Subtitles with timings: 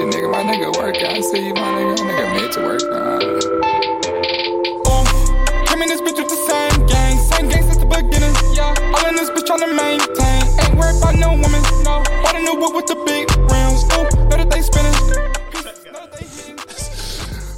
[0.00, 0.30] shit, nigga.
[0.30, 0.96] My nigga work.
[0.96, 2.04] I see you, my nigga.
[2.04, 2.82] My nigga meant to work.
[2.82, 3.18] Nah.
[4.86, 5.04] Oh,
[5.66, 8.34] came in this bitch with the same gang, same gang since the beginning.
[8.54, 10.42] Yeah, all in this bitch tryna maintain.
[10.60, 11.62] Ain't worried about no woman.
[11.84, 13.84] No, bought a new whip with the big rims.
[13.84, 14.92] Ooh, know that they spinning.
[15.92, 16.58] Know that they hitting.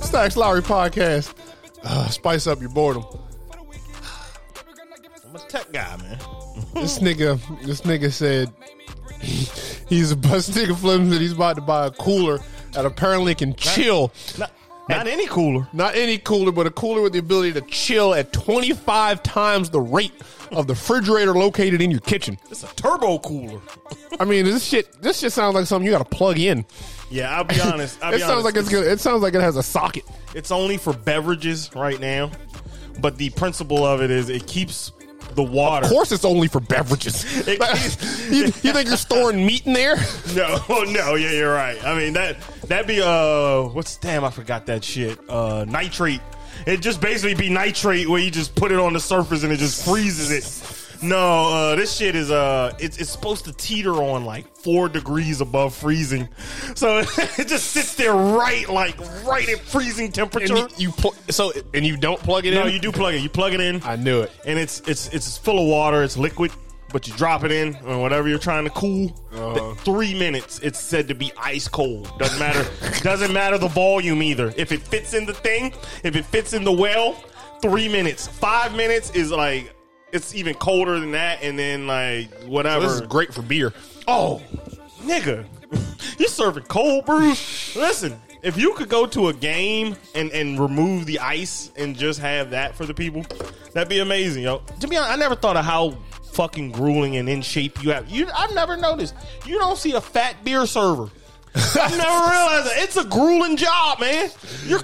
[0.03, 1.35] Stacks Lowry podcast.
[1.85, 3.05] Uh, spice up your boredom.
[5.29, 6.19] I'm a tech guy, man.
[6.75, 8.53] This nigga, this nigga said
[9.89, 12.39] he's a bus nigga flims that he's about to buy a cooler
[12.73, 14.13] that apparently can chill.
[14.39, 14.53] Not,
[14.89, 15.69] not any cooler.
[15.73, 19.81] Not any cooler, but a cooler with the ability to chill at 25 times the
[19.81, 20.13] rate
[20.51, 22.39] of the refrigerator located in your kitchen.
[22.51, 23.61] It's a turbo cooler.
[24.21, 26.65] I mean, this shit, this shit sounds like something you got to plug in.
[27.11, 28.03] Yeah, I'll be honest.
[28.03, 28.45] I'll It be sounds honest.
[28.47, 28.87] like it's good.
[28.87, 30.05] It sounds like it has a socket.
[30.35, 32.31] It's only for beverages right now,
[33.01, 34.93] but the principle of it is it keeps
[35.35, 35.87] the water.
[35.87, 37.25] Of course, it's only for beverages.
[37.49, 37.61] It-
[38.33, 39.97] you, you think you're storing meat in there?
[40.35, 41.83] No, no, yeah, you're right.
[41.85, 44.25] I mean that that'd be uh, what's damn?
[44.25, 45.19] I forgot that shit.
[45.29, 46.21] Uh, nitrate.
[46.67, 49.59] It just basically be nitrate where you just put it on the surface and it
[49.59, 50.45] just freezes it.
[51.03, 55.41] No, uh, this shit is uh, it's, it's supposed to teeter on like four degrees
[55.41, 56.29] above freezing,
[56.75, 56.99] so
[57.39, 60.55] it just sits there right, like right at freezing And temperature.
[60.57, 62.73] you, you pl- so and you don't plug it no, in.
[62.73, 63.21] you do plug it.
[63.23, 63.83] You plug it in.
[63.85, 64.31] I knew it.
[64.47, 66.03] and it's it's it's full of water.
[66.05, 66.53] It's liquid,
[66.93, 69.13] but you drop it in or whatever you're trying to cool.
[69.33, 69.75] Uh-huh.
[69.77, 70.61] Three minutes.
[70.61, 72.13] It's said to be ice cold.
[72.19, 72.65] Doesn't matter.
[73.03, 74.53] doesn't matter the volume either.
[74.57, 75.73] If it fits in the thing,
[76.05, 77.15] if it fits in the well,
[77.61, 78.29] three minutes.
[78.29, 79.75] Five minutes is like
[80.13, 82.87] it's even colder than that, and then like whatever.
[82.87, 83.73] This is great for beer.
[84.07, 84.43] Oh,
[85.01, 85.47] nigga,
[86.19, 87.31] you serving cold brew?
[87.75, 92.21] Listen, if you could go to a game and and remove the ice and just
[92.21, 93.25] have that for the people,
[93.73, 94.59] that'd be amazing, yo.
[94.81, 95.97] To be honest, I never thought of how
[96.33, 98.09] fucking grueling and in shape you have.
[98.09, 99.15] You, I've never noticed.
[99.47, 101.11] You don't see a fat beer server.
[101.55, 102.73] I've never realized that.
[102.77, 104.31] It's a grueling job, man.
[104.65, 104.81] You're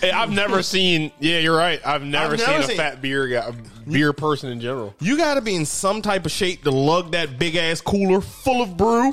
[0.00, 1.10] Hey, I've never seen.
[1.18, 1.80] Yeah, you're right.
[1.84, 3.52] I've never, I've seen never a fat beer guy,
[3.90, 4.94] beer person in general.
[5.00, 8.20] You got to be in some type of shape to lug that big ass cooler
[8.20, 9.12] full of brew.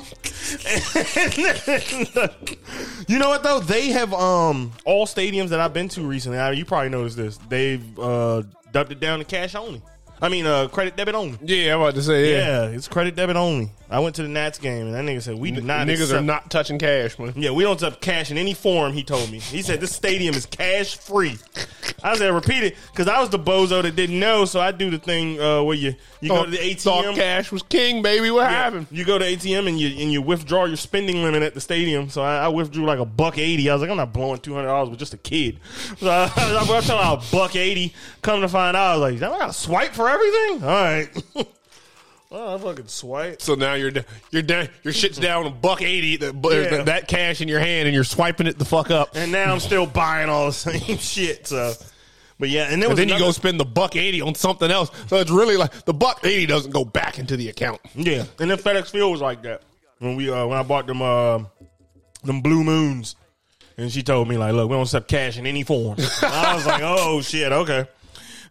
[3.08, 3.60] you know what though?
[3.60, 6.38] They have um all stadiums that I've been to recently.
[6.38, 7.38] I, you probably noticed this.
[7.48, 8.42] They've uh
[8.72, 9.82] dubbed it down to cash only.
[10.20, 11.38] I mean, uh credit debit only.
[11.42, 12.32] Yeah, I'm about to say.
[12.32, 13.70] Yeah, Yeah, it's credit debit only.
[13.88, 16.12] I went to the Nats game and that nigga said we do not niggas accept-
[16.20, 17.32] are not touching cash, man.
[17.36, 18.92] yeah, we don't accept cash in any form.
[18.92, 19.38] He told me.
[19.38, 21.36] He said this stadium is cash free.
[22.02, 24.44] I said repeat it because I was the bozo that didn't know.
[24.44, 27.14] So I do the thing uh, where you you go to the Thought ATM.
[27.14, 28.30] cash was king, baby.
[28.30, 28.86] What Yeah, happened?
[28.90, 32.08] You go to ATM and you and you withdraw your spending limit at the stadium.
[32.10, 33.70] So I, I withdrew like a buck eighty.
[33.70, 35.58] I was like, I'm not blowing two hundred dollars with just a kid.
[35.98, 37.94] So I, I was telling a buck eighty.
[38.22, 40.62] Come to find out, I was like, I got to swipe for everything.
[40.62, 41.08] All right.
[42.30, 43.40] well, I fucking swipe.
[43.42, 43.92] So now you're
[44.30, 44.68] you're down.
[44.82, 46.16] Your shit's down a buck eighty.
[46.16, 46.34] That,
[46.72, 46.82] Yeah.
[46.84, 49.10] that cash in your hand, and you're swiping it the fuck up.
[49.14, 51.46] And now I'm still buying all the same shit.
[51.46, 51.72] So,
[52.38, 54.90] but yeah, and, And then you go spend the buck eighty on something else.
[55.06, 57.80] So it's really like the buck eighty doesn't go back into the account.
[57.94, 59.62] Yeah, and then FedEx Field was like that
[59.98, 61.38] when we uh, when I bought them uh,
[62.24, 63.16] them blue moons,
[63.78, 65.96] and she told me like, look, we don't accept cash in any form.
[66.22, 67.86] I was like, oh shit, okay.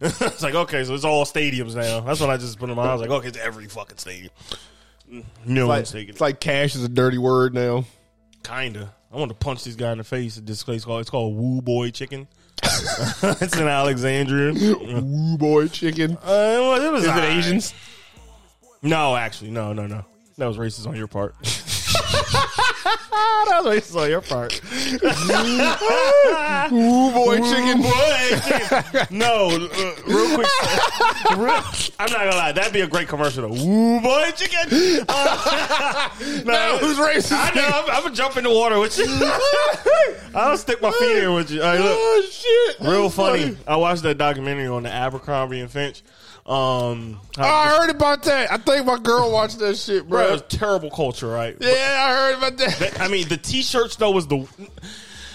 [0.00, 2.00] it's like okay, so it's all stadiums now.
[2.00, 2.84] That's what I just put in my.
[2.84, 4.30] I was like, okay, it's every fucking stadium.
[5.44, 7.84] No one's taking It's like cash is a dirty word now.
[8.42, 8.92] kinda.
[9.12, 11.36] I want to punch this guy in the face at this place called it's called
[11.36, 12.26] Woo Boy Chicken.
[12.62, 14.52] it's in Alexandria.
[15.02, 16.16] Woo boy chicken.
[16.16, 17.24] Uh, it was Is it.
[17.24, 17.74] Asians?
[18.82, 20.04] No, actually, no, no, no.
[20.38, 21.34] That was racist on your part.
[23.10, 24.60] that was racist on your part.
[26.72, 27.82] Woo boy chicken.
[27.82, 27.92] Boy.
[29.16, 30.46] No, uh, real quick.
[31.36, 31.62] real-
[31.98, 32.52] I'm not gonna lie.
[32.52, 33.42] That'd be a great commercial.
[33.48, 33.64] Though.
[33.64, 35.04] Woo boy chicken.
[35.08, 36.10] Uh,
[36.44, 37.32] no, Now, who's racist?
[37.32, 37.62] I know.
[37.66, 39.06] I'm, I'm gonna jump in the water with you.
[40.34, 41.62] I'll stick my feet in with you.
[41.62, 41.92] All right, look.
[41.92, 42.80] Oh shit!
[42.86, 43.56] Real That's funny.
[43.66, 46.02] I watched that documentary on the Abercrombie and Fitch.
[46.46, 48.52] Um, I heard about that.
[48.52, 51.56] I think my girl watched that shit, bro, it was terrible culture, right?
[51.60, 53.00] Yeah, I heard about that.
[53.00, 54.46] I mean, the T-shirts though was the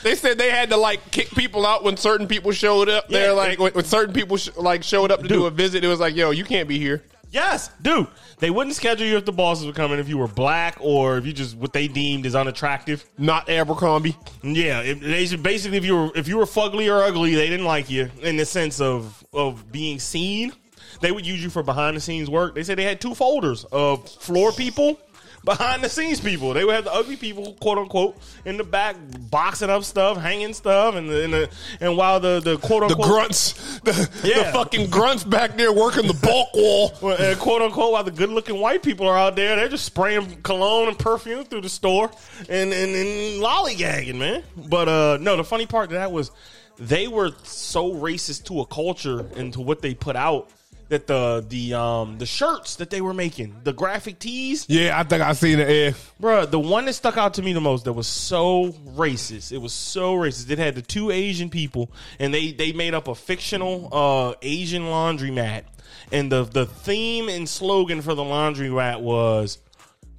[0.04, 3.06] They said they had to like kick people out when certain people showed up.
[3.10, 5.84] Yeah, They're like when, when certain people sh- like showed up to do a visit.
[5.84, 7.04] It was like, yo, you can't be here.
[7.30, 8.08] yes, dude.
[8.40, 11.28] They wouldn't schedule you if the bosses were coming if you were black or if
[11.28, 13.06] you just what they deemed as unattractive.
[13.20, 14.16] Not Abercrombie.
[14.42, 17.50] Yeah, if, they should basically if you were if you were fugly or ugly, they
[17.50, 20.54] didn't like you in the sense of of being seen.
[21.00, 22.56] They would use you for behind the scenes work.
[22.56, 25.00] They said they had two folders of floor people
[25.44, 26.54] behind the scenes people.
[26.54, 28.96] They would have the ugly people, quote unquote, in the back
[29.30, 31.50] boxing up stuff, hanging stuff, and the, and, the,
[31.80, 36.08] and while the the quote The unquote grunts, the, the fucking grunts back there working
[36.08, 36.94] the bulk wall.
[37.02, 39.86] Well, and quote unquote, while the good looking white people are out there, they're just
[39.86, 42.12] spraying cologne and perfume through the store
[42.50, 44.44] and, and, and lollygagging, man.
[44.56, 46.32] But uh, no, the funny part of that was
[46.78, 50.50] they were so racist to a culture and to what they put out
[50.92, 55.04] that the the um the shirts that they were making, the graphic tees, Yeah, I
[55.04, 55.70] think I seen it.
[55.70, 55.94] Yeah.
[56.22, 59.52] Bruh, the one that stuck out to me the most that was so racist.
[59.52, 60.50] It was so racist.
[60.52, 64.84] It had the two Asian people, and they they made up a fictional uh, Asian
[64.84, 65.64] laundromat,
[66.12, 69.60] and the the theme and slogan for the laundry laundromat was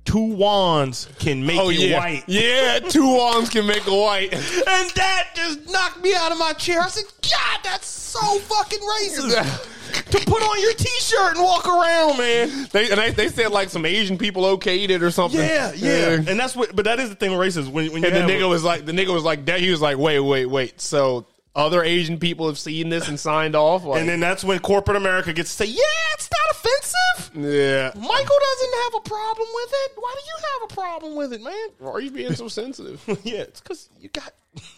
[0.04, 2.24] two wands can make Oh you yeah, white.
[2.26, 2.78] yeah.
[2.80, 4.32] Two wands can make a white.
[4.32, 6.80] And that just knocked me out of my chair.
[6.80, 9.68] I said, God, that's so fucking racist.
[10.10, 12.68] to put on your t-shirt and walk around, man.
[12.72, 15.40] They and they, they said like some Asian people okayed it or something.
[15.40, 16.14] Yeah, yeah.
[16.14, 17.72] And that's what but that is the thing with racism.
[17.72, 19.60] When, when you And the nigga was like, the nigga was like, that.
[19.60, 20.80] He was like, wait, wait, wait.
[20.80, 23.84] So other Asian people have seen this and signed off.
[23.84, 25.82] Like, And then that's when corporate America gets to say, "Yeah,
[26.14, 27.44] it's not offensive.
[27.44, 27.92] yeah.
[27.94, 29.92] Michael doesn't have a problem with it.
[29.96, 33.02] Why do you have a problem with it, man?" Why are you being so sensitive?
[33.22, 34.32] yeah, it's because you got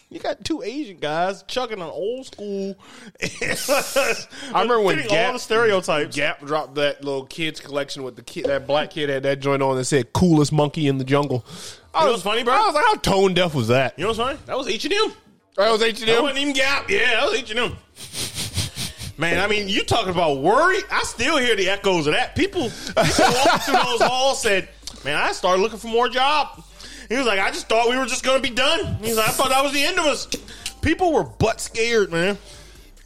[0.09, 2.75] you got two Asian guys chugging an old school.
[3.21, 6.15] I remember when Fitting all Gap- the stereotypes.
[6.15, 8.45] Gap dropped that little kids collection with the kid.
[8.45, 11.45] That black kid had that joint on that said "coolest monkey in the jungle."
[11.93, 12.53] I know was what's funny, bro?
[12.53, 13.93] I was like, how tone deaf was that?
[13.97, 14.37] You know what's funny?
[14.47, 15.13] That was H and M.
[15.57, 16.37] That was H and wasn't M.
[16.37, 16.89] even Gap.
[16.89, 17.77] Yeah, that was H and M.
[19.17, 20.79] Man, I mean, you talking about worry?
[20.91, 22.35] I still hear the echoes of that.
[22.35, 24.67] People, people walking through those halls said,
[25.05, 26.61] "Man, I started looking for more job."
[27.07, 29.29] He was like, "I just thought we were just going to be done." He's like,
[29.29, 30.27] "I thought that was the end of us."
[30.81, 32.37] People were butt scared, man.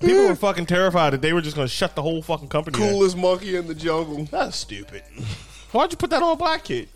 [0.02, 2.80] People were fucking terrified that they were just going to shut the whole fucking company.
[2.80, 2.90] down.
[2.90, 4.24] Coolest monkey in the jungle.
[4.32, 5.04] That's stupid.
[5.72, 6.90] Why'd you put that on a black kid?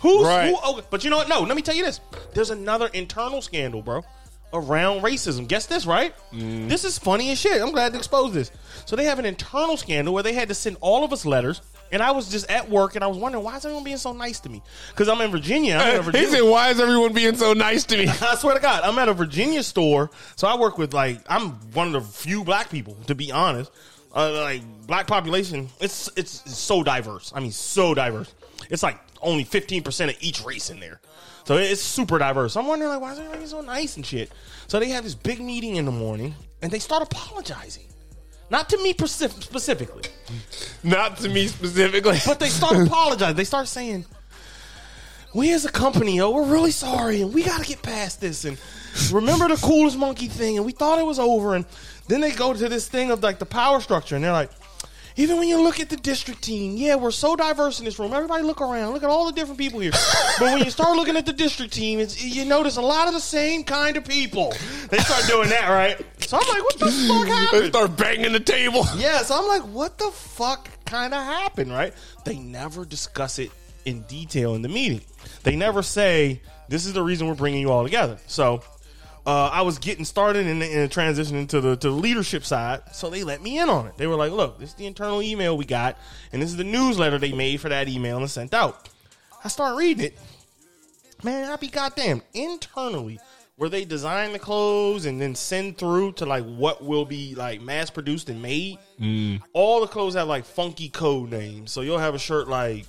[0.00, 0.48] Who's Right.
[0.50, 0.56] who?
[0.62, 1.28] Oh, but you know what?
[1.28, 2.00] No, let me tell you this.
[2.34, 4.04] There's another internal scandal, bro,
[4.54, 5.46] around racism.
[5.46, 6.14] Guess this, right?
[6.32, 7.60] This is funny as shit.
[7.60, 8.50] I'm glad to expose this.
[8.86, 11.60] So they have an internal scandal where they had to send all of us letters.
[11.92, 14.12] And I was just at work and I was wondering why is everyone being so
[14.12, 14.62] nice to me?
[14.90, 15.76] Because I'm in Virginia.
[15.76, 16.28] I'm in a He Virginia.
[16.30, 19.08] said, "Why is everyone being so nice to me?" I swear to God, I'm at
[19.08, 22.96] a Virginia store, so I work with like I'm one of the few black people,
[23.06, 23.70] to be honest.
[24.16, 27.32] Uh, like black population, it's, it's it's so diverse.
[27.34, 28.32] I mean, so diverse.
[28.70, 31.00] It's like only 15 percent of each race in there,
[31.44, 32.56] so it's super diverse.
[32.56, 34.30] I'm wondering like why is everybody so nice and shit?
[34.66, 37.86] So they have this big meeting in the morning, and they start apologizing,
[38.50, 40.04] not to me specif- specifically,
[40.82, 42.18] Not to me specifically.
[42.26, 43.36] but they start apologizing.
[43.36, 44.06] They start saying,
[45.34, 48.44] "We as a company, yo, we're really sorry, and we got to get past this."
[48.44, 48.58] And
[49.12, 51.54] remember the coolest monkey thing, and we thought it was over.
[51.56, 51.64] And
[52.08, 54.50] then they go to this thing of like the power structure, and they're like,
[55.16, 58.12] "Even when you look at the district team, yeah, we're so diverse in this room.
[58.12, 59.92] Everybody look around, look at all the different people here.
[60.38, 63.14] but when you start looking at the district team, it's, you notice a lot of
[63.14, 64.52] the same kind of people.
[64.90, 66.04] They start doing that, right?
[66.20, 67.66] So I'm like, what the fuck they happened?
[67.66, 68.86] start banging the table.
[68.96, 71.94] Yeah, so I'm like, what the fuck kind of happened, right?
[72.24, 73.50] They never discuss it
[73.84, 75.02] in detail in the meeting.
[75.42, 78.18] They never say, this is the reason we're bringing you all together.
[78.26, 78.62] So
[79.26, 83.08] uh, I was getting started and, and transitioning to the, to the leadership side, so
[83.08, 83.96] they let me in on it.
[83.96, 85.96] They were like, look, this is the internal email we got,
[86.32, 88.88] and this is the newsletter they made for that email and sent out.
[89.42, 90.18] I start reading it.
[91.22, 92.20] Man, I be goddamn.
[92.34, 93.18] Internally,
[93.56, 97.62] where they design the clothes and then send through to like what will be like
[97.62, 98.78] mass produced and made.
[99.52, 101.72] All the clothes have like funky code names.
[101.72, 102.86] So you'll have a shirt like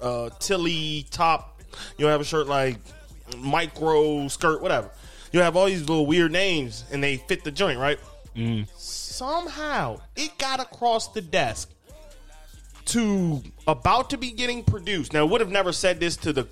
[0.00, 1.60] uh, Tilly top.
[1.98, 2.78] You'll have a shirt like
[3.38, 4.90] micro skirt, whatever.
[5.36, 7.98] You'll have all these little weird names and they fit the joint, right?
[8.34, 8.66] Mm.
[8.78, 11.70] Somehow it got across the desk
[12.86, 15.12] to about to be getting produced.
[15.12, 16.44] Now, it would have never said this to the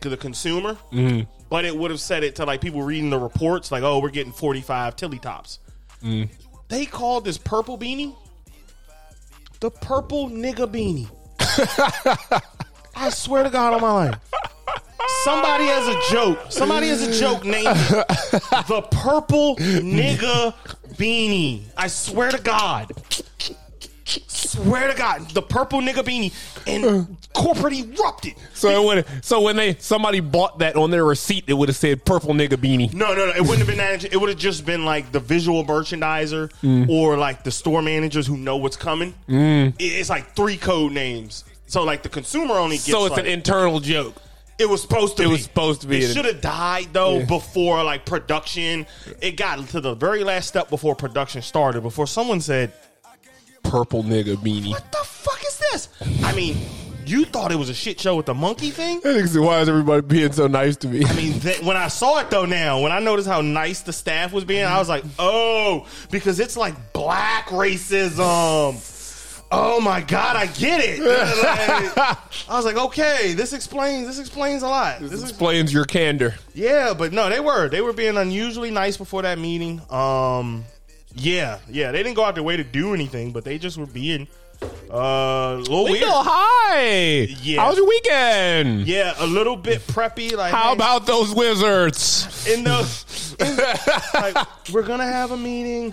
[0.00, 1.22] to the consumer, mm-hmm.
[1.48, 4.10] but it would have said it to like people reading the reports, like, "Oh, we're
[4.10, 5.58] getting forty five Tilly tops."
[6.00, 6.28] Mm.
[6.68, 8.14] They called this purple beanie
[9.62, 11.08] the purple nigga beanie.
[12.96, 14.18] I swear to God on my life.
[15.24, 16.38] Somebody has a joke.
[16.50, 20.54] Somebody has a joke named the purple nigga
[20.94, 21.62] beanie.
[21.76, 22.92] I swear to God.
[24.04, 26.32] Swear to God, the purple nigga beanie
[26.66, 28.34] and corporate erupted.
[28.52, 31.76] So it would, so when they somebody bought that on their receipt, it would have
[31.76, 33.32] said "purple nigga beanie." No, no, no.
[33.32, 34.04] It wouldn't have been that.
[34.04, 36.88] It would have just been like the visual merchandiser mm.
[36.90, 39.14] or like the store managers who know what's coming.
[39.28, 39.74] Mm.
[39.78, 41.44] It- It's like three code names.
[41.66, 42.90] So like the consumer only gets.
[42.90, 44.16] So it's like, an internal joke.
[44.58, 45.22] It was supposed to.
[45.22, 45.32] Be It be.
[45.32, 45.98] was supposed to be.
[45.98, 48.86] It should have died though before like production.
[49.20, 51.82] It got to the very last step before production started.
[51.82, 52.72] Before someone said,
[53.64, 54.70] Purple nigga beanie.
[54.70, 55.88] "What the fuck is this?"
[56.24, 56.56] I mean,
[57.04, 58.98] You thought it was a shit show with the monkey thing?
[58.98, 59.42] I think so.
[59.42, 61.04] Why is everybody being so nice to me?
[61.04, 63.92] I mean, th- when I saw it though, now when I noticed how nice the
[63.92, 68.76] staff was being, I was like, oh, because it's like black racism.
[69.54, 70.98] Oh my god, I get it.
[71.00, 72.18] Like,
[72.48, 75.00] I was like, okay, this explains this explains a lot.
[75.00, 76.34] This is, explains your candor.
[76.54, 79.80] yeah, but no, they were they were being unusually nice before that meeting.
[79.90, 80.64] Um,
[81.14, 83.84] yeah, yeah, they didn't go out their way to do anything, but they just were
[83.86, 84.26] being
[84.90, 86.04] uh, a little weird.
[86.06, 86.80] Hi.
[87.42, 87.60] Yeah.
[87.60, 88.86] How was your weekend?
[88.86, 90.34] Yeah, a little bit preppy.
[90.34, 92.46] Like, How hey, about those wizards?
[92.48, 92.78] in the
[93.40, 93.56] in-
[94.36, 95.92] like we're gonna have a meeting.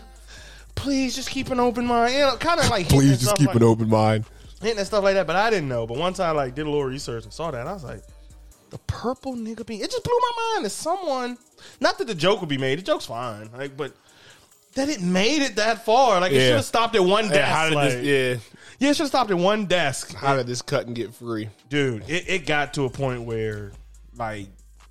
[0.79, 2.13] Please just keep an open mind.
[2.13, 4.25] You know, kind of like Please just keep like, an open mind.
[4.61, 5.27] hitting at stuff like that.
[5.27, 5.85] But I didn't know.
[5.85, 8.01] But once I like did a little research and saw that, I was like,
[8.69, 9.81] the purple nigga bean.
[9.81, 10.65] It just blew my mind.
[10.65, 11.37] That someone,
[11.79, 12.79] not that the joke would be made.
[12.79, 13.49] The joke's fine.
[13.57, 13.93] Like, but
[14.75, 16.19] that it made it that far.
[16.21, 16.41] Like it Yeah.
[16.47, 17.35] should have stopped at one desk.
[17.35, 18.05] Yeah, how did like- this?
[18.05, 18.41] Yeah,
[18.79, 20.13] yeah, it should have stopped at one desk.
[20.13, 21.49] how did this cut and get free?
[21.69, 23.71] dude it, it got to a point where
[24.15, 24.47] like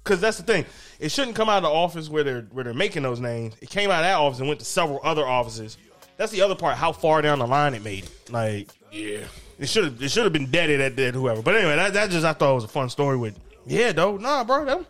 [0.09, 0.65] because that's the thing
[0.99, 3.69] it shouldn't come out of the office where they're where they're making those names it
[3.69, 5.77] came out of that office and went to several other offices
[6.17, 9.21] that's the other part how far down the line it made it like Yeah,
[9.59, 12.11] it should have it should have been deaded at, at whoever but anyway that, that
[12.11, 14.85] just i thought was a fun story with yeah though nah bro that,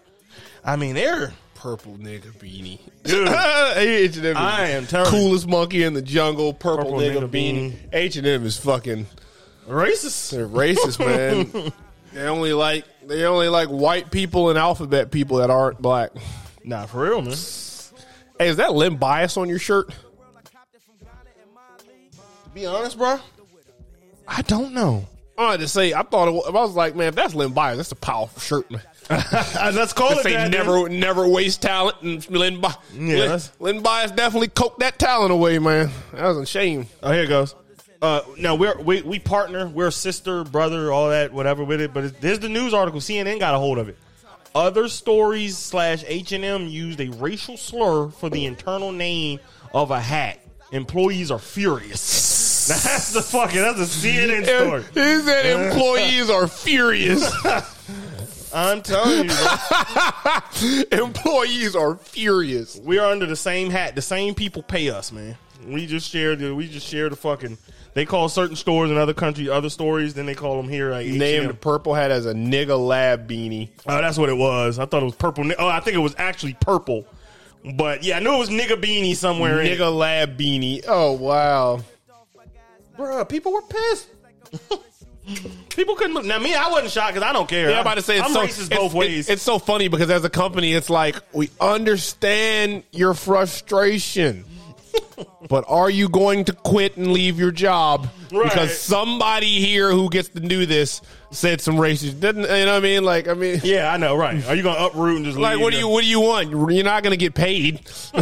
[0.64, 2.78] i mean they're purple nigga beanie.
[3.02, 3.28] Dude.
[3.28, 4.38] H and.
[4.38, 5.10] I am terrible.
[5.10, 6.52] coolest monkey in the jungle.
[6.52, 7.74] Purple, Purple nigga, nigga beanie.
[7.92, 9.06] H and M is fucking.
[9.68, 11.72] racist They're racist, man.
[12.12, 16.10] they only like they only like white people and alphabet people that aren't black.
[16.64, 17.34] nah for real man
[18.38, 19.90] Hey, is that Len Bias on your shirt?
[22.44, 23.18] to be honest bro
[24.26, 25.06] i don't know
[25.40, 27.50] I had to say, I thought it was, I was like, man, if that's Len
[27.52, 28.82] Bias, that's a powerful shirt, man.
[29.08, 33.80] let's call it that, never, never waste talent, and Lynn, Bi- Yeah, Lynn, that's- Len
[33.80, 35.90] Bias definitely coked that talent away, man.
[36.12, 36.88] That was a shame.
[37.04, 37.54] Oh, here it goes.
[38.00, 39.68] Uh, no, we're we, we partner.
[39.68, 41.92] We're sister, brother, all that, whatever with it.
[41.92, 43.00] But it, there's the news article.
[43.00, 43.96] CNN got a hold of it.
[44.54, 49.40] Other stories slash H and M used a racial slur for the internal name
[49.74, 50.40] of a hat.
[50.72, 52.68] Employees are furious.
[52.68, 53.60] That's the fucking.
[53.60, 54.82] That's a CNN story.
[54.94, 57.32] He said employees are furious.
[58.54, 62.78] I'm telling you, employees are furious.
[62.82, 63.94] we are under the same hat.
[63.94, 65.36] The same people pay us, man.
[65.66, 66.54] We just share the.
[66.54, 67.58] We just share the fucking.
[67.98, 70.14] They call certain stores in other countries other stories.
[70.14, 71.18] Then they call them here like H&M.
[71.18, 73.70] Named the purple hat as a nigga lab beanie.
[73.88, 74.78] Oh, that's what it was.
[74.78, 75.50] I thought it was purple.
[75.58, 77.04] Oh, I think it was actually purple.
[77.74, 79.60] But yeah, I knew it was nigga beanie somewhere.
[79.60, 79.76] in.
[79.76, 80.84] Nigga lab beanie.
[80.86, 81.80] Oh wow.
[82.96, 84.06] Bruh, people were pissed.
[85.70, 86.14] people couldn't.
[86.14, 87.68] look- Now me, I wasn't shocked because I don't care.
[87.70, 89.28] Yeah, I'm about to say it's I'm so, racist it's- both it- ways.
[89.28, 94.44] it's so funny because as a company, it's like we understand your frustration,
[95.48, 98.44] but are you going to quit and leave your job Right.
[98.44, 102.20] because somebody here who gets to do this said some racist?
[102.20, 103.04] Didn't you know what I mean?
[103.04, 103.60] Like I mean.
[103.64, 104.16] yeah, I know.
[104.16, 104.46] Right?
[104.48, 105.62] Are you gonna uproot and just Like leave?
[105.62, 106.50] what do you what do you want?
[106.50, 107.80] You're not going to get paid.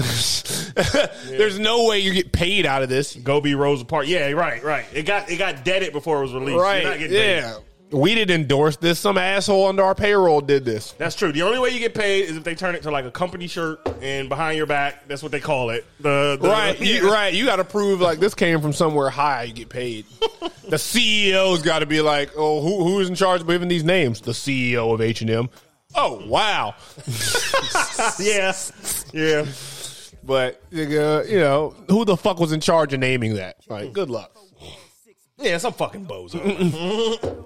[1.29, 3.15] There's no way you get paid out of this.
[3.15, 4.09] go be Rosa Parks?
[4.09, 4.85] Yeah, right, right.
[4.93, 6.51] It got it got deaded before it was released.
[6.51, 6.99] You're not Right?
[6.99, 7.55] getting paid.
[7.91, 8.99] We didn't endorse this.
[8.99, 10.93] Some asshole under our payroll did this.
[10.93, 11.31] That's true.
[11.31, 13.47] The only way you get paid is if they turn it to like a company
[13.47, 15.07] shirt and behind your back.
[15.07, 15.85] That's what they call it.
[16.01, 17.01] The, the Right, yeah.
[17.01, 17.33] you, right.
[17.33, 19.45] You got to prove like this came from somewhere high.
[19.45, 20.05] You get paid.
[20.69, 24.21] the CEO's got to be like, oh, who who's in charge of giving these names?
[24.21, 25.49] The CEO of H and M.
[25.95, 26.75] Oh wow.
[28.19, 28.53] yeah,
[29.13, 29.47] yeah.
[30.25, 33.57] But you know who the fuck was in charge of naming that?
[33.69, 34.33] Like, good luck.
[35.39, 37.45] Yeah, some fucking bozo.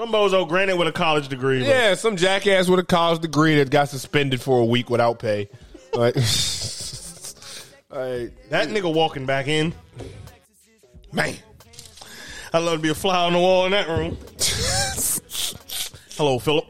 [0.00, 1.62] some bozo, granted with a college degree.
[1.62, 5.50] Yeah, some jackass with a college degree that got suspended for a week without pay.
[5.92, 6.14] Like,
[7.90, 9.74] like That nigga walking back in.
[11.12, 11.34] Man.
[12.54, 14.16] I'd love to be a fly on the wall in that room.
[16.16, 16.64] Hello, Philip.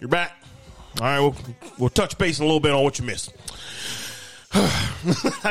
[0.00, 0.42] You're back.
[1.02, 1.36] All right, we'll,
[1.78, 3.34] we'll touch base a little bit on what you missed.
[4.54, 4.60] I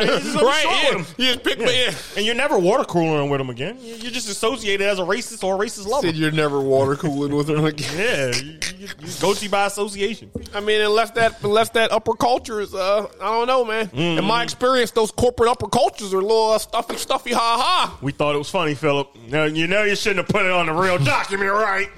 [0.05, 0.97] mean, it's gonna be right, yeah.
[0.97, 1.05] him.
[1.17, 1.85] You just pick me.
[1.85, 1.91] Yeah.
[2.17, 3.77] And you're never water cooling with him again.
[3.81, 6.07] You- You're just associated as a racist or a racist lover.
[6.07, 7.97] Said you're never water cooling with her again.
[7.97, 10.31] Yeah, you, you, you goatee by association.
[10.53, 13.89] I mean, unless that unless that upper culture is, uh, I don't know, man.
[13.93, 17.97] In my experience, those corporate upper cultures are a little uh, stuffy, stuffy, ha ha.
[18.01, 19.09] We thought it was funny, Philip.
[19.27, 21.89] Now you know you shouldn't have put it on the real document, right?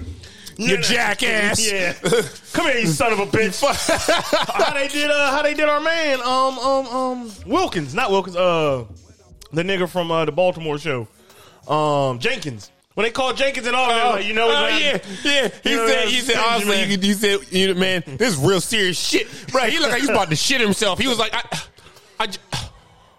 [0.56, 1.60] You jackass.
[1.70, 1.92] Yeah.
[2.52, 3.62] Come here, you son of a bitch.
[4.54, 8.36] how they did uh how they did our man, um, um, um Wilkins, not Wilkins,
[8.36, 8.84] uh
[9.52, 11.06] the nigga from uh, the Baltimore show.
[11.68, 12.70] Um Jenkins.
[12.94, 15.48] When they called Jenkins and all that, like, you know, oh yeah, yeah.
[15.62, 16.88] He You know, said, he said, honestly, man.
[16.88, 19.70] you could, he said, you know, man, this is real serious shit, right?
[19.70, 20.98] He looked like he was about to shit himself.
[20.98, 21.42] He was like, I,
[22.18, 22.26] I,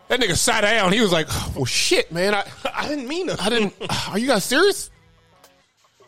[0.08, 0.94] that nigga sat down.
[0.94, 3.40] He was like, well, shit, man, I, I didn't mean to.
[3.40, 3.76] I didn't.
[4.10, 4.90] Are you guys serious?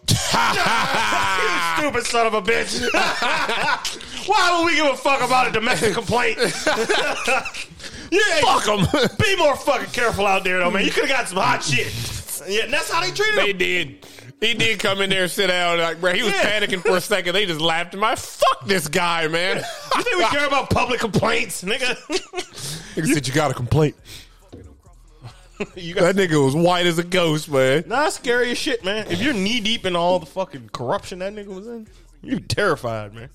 [1.79, 2.81] you stupid son of a bitch.
[4.27, 6.37] Why would we give a fuck about a domestic complaint?
[8.11, 8.85] yeah, Fuck them.
[9.19, 10.85] be more fucking careful out there, though, man.
[10.85, 11.91] You could have got some hot shit.
[12.47, 13.45] Yeah, and that's how they treated him.
[13.45, 14.05] they did.
[14.41, 15.79] He did come in there and sit down.
[15.79, 16.59] Like, bro, he was Yeah.
[16.61, 17.33] panicking for a second.
[17.33, 19.57] They just laughed at my fuck this guy, man.
[19.97, 21.97] You think we care about public complaints, nigga?
[22.95, 23.95] Nigga said you got a complaint.
[25.75, 27.83] you got That nigga was white as a ghost, man.
[27.87, 29.07] Nah, scary as shit, man.
[29.07, 31.87] If you're knee deep in all the fucking corruption that nigga was in,
[32.21, 33.29] you terrified, man.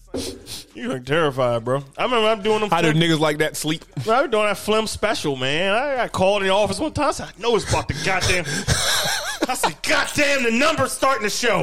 [0.75, 1.83] You like terrified, bro.
[1.97, 2.71] I remember I'm doing them.
[2.71, 3.85] How do niggas like that sleep?
[4.09, 5.73] I was doing that flim special, man.
[5.73, 7.09] I got called in the office one time.
[7.09, 8.45] I said, I know it's about the goddamn.
[9.49, 11.63] I said, goddamn, the number's starting to show.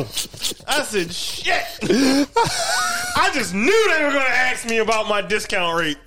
[0.68, 1.64] I said, shit.
[1.84, 5.98] I just knew they were going to ask me about my discount rate.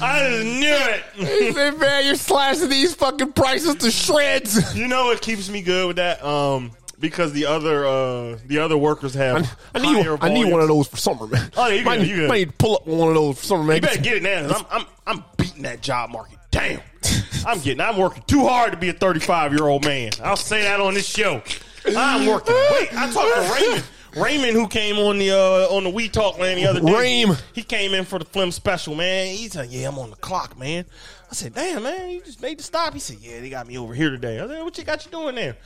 [0.00, 1.02] I just knew it.
[1.14, 4.74] He said, man, you're slashing these fucking prices to shreds.
[4.76, 6.24] You know what keeps me good with that?
[6.24, 10.60] Um, because the other uh the other workers have I need, higher I need one
[10.60, 11.50] of those for summer, man.
[11.56, 12.28] Oh, yeah, you might, good, you good.
[12.28, 13.76] might need to pull up one of those for summer, man.
[13.76, 14.48] You better get it now.
[14.48, 16.38] I'm, I'm I'm beating that job market.
[16.52, 16.80] Damn.
[17.44, 17.80] I'm getting.
[17.80, 20.12] I'm working too hard to be a 35 year old man.
[20.22, 21.42] I'll say that on this show.
[21.84, 22.54] I'm working.
[22.54, 23.84] Wait, I talked to Raymond.
[24.16, 26.86] Raymond, who came on the uh, on the We Talk man the other day.
[26.86, 27.40] Raym.
[27.54, 29.34] He came in for the Flim special, man.
[29.34, 30.84] He said, "Yeah, I'm on the clock, man."
[31.30, 33.78] I said, "Damn, man, you just made the stop." He said, "Yeah, they got me
[33.78, 35.56] over here today." I said, "What you got you doing there?"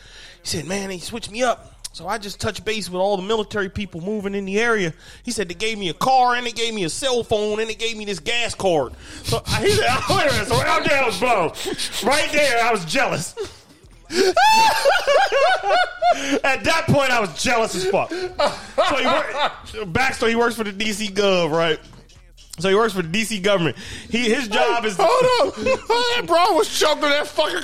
[0.43, 3.23] He said, "Man, they switched me up." So I just touched base with all the
[3.23, 4.93] military people moving in the area.
[5.23, 7.71] He said they gave me a car and they gave me a cell phone and
[7.71, 8.93] they gave me this gas card.
[9.23, 11.53] So I- he said, oh, "Wait a minute." So right there I was blown.
[12.07, 13.35] Right there, I was jealous.
[16.45, 18.11] At that point, I was jealous as fuck.
[18.11, 19.31] So he work,
[19.95, 21.81] backstory: He works for the DC Gov, right?
[22.59, 23.79] So he works for the DC government.
[24.11, 24.99] He his job is.
[25.01, 25.55] Hold up.
[25.89, 27.63] Oh, that bro was choking that fucking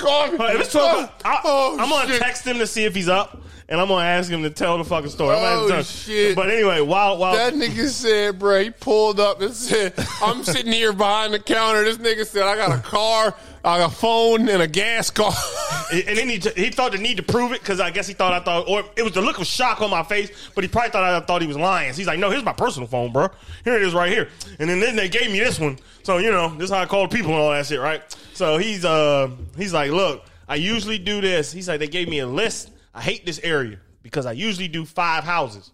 [0.59, 3.89] it's 12, I, Oh, I'm gonna text him to see if he's up, and I'm
[3.89, 5.35] gonna ask him to tell the fucking story.
[5.35, 6.13] I'm Oh, gonna ask him.
[6.15, 6.37] shit.
[6.37, 10.73] But anyway, while while That nigga said, bro, he pulled up and said, I'm sitting
[10.73, 11.83] here behind the counter.
[11.83, 15.33] This nigga said, I got a car, I got a phone, and a gas car.
[15.93, 18.33] and then he, he thought the need to prove it because I guess he thought
[18.35, 20.91] I thought, or it was the look of shock on my face, but he probably
[20.91, 21.93] thought I thought he was lying.
[21.95, 23.29] So he's like, "No, here's my personal phone, bro.
[23.65, 26.31] Here it is, right here." And then, then they gave me this one, so you
[26.31, 28.03] know this is how I call people and all that shit, right?
[28.35, 32.19] So he's uh he's like, "Look, I usually do this." He's like, "They gave me
[32.19, 32.71] a list.
[32.95, 35.73] I hate this area because I usually do five houses."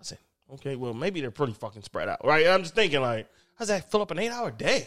[0.00, 0.18] I said,
[0.54, 3.28] "Okay, well maybe they're pretty fucking spread out, right?" I'm just thinking like.
[3.58, 4.86] How's that fill up an eight hour day?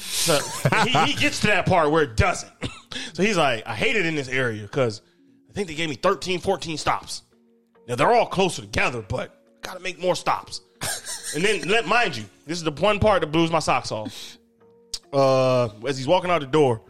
[0.00, 0.40] So
[0.84, 2.50] he, he gets to that part where it doesn't.
[3.12, 5.02] So he's like, I hate it in this area because
[5.50, 7.22] I think they gave me 13, 14 stops.
[7.88, 10.60] Now they're all closer together, but gotta make more stops.
[11.34, 14.38] and then let mind you, this is the one part that blows my socks off.
[15.12, 16.82] Uh, as he's walking out the door,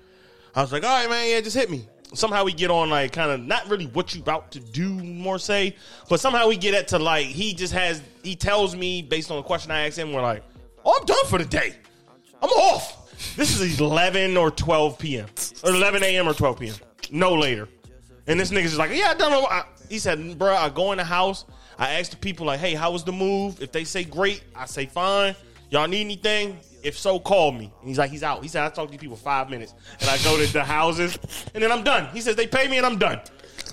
[0.55, 1.87] I was like, all right, man, yeah, just hit me.
[2.15, 5.39] Somehow we get on like kind of not really what you about to do, more
[5.39, 5.77] say,
[6.09, 9.37] but somehow we get it to like he just has he tells me based on
[9.37, 10.43] the question I asked him, we're like,
[10.85, 11.75] oh, I'm done for the day.
[12.43, 13.37] I'm off.
[13.37, 15.27] This is 11 or 12 p.m.
[15.65, 16.29] or 11 a.m.
[16.29, 16.75] or 12 p.m.
[17.11, 17.69] No later.
[18.27, 19.47] And this nigga's just like, yeah, I know.
[19.47, 21.45] I, he said, bro, I go in the house.
[21.79, 23.63] I ask the people like, hey, how was the move?
[23.63, 25.35] If they say great, I say fine.
[25.71, 26.59] Y'all need anything?
[26.83, 27.73] If so, call me.
[27.81, 28.43] And he's like, he's out.
[28.43, 31.19] He said, I talk to these people five minutes, and I go to the houses,
[31.55, 32.09] and then I'm done.
[32.15, 33.21] He says they pay me, and I'm done.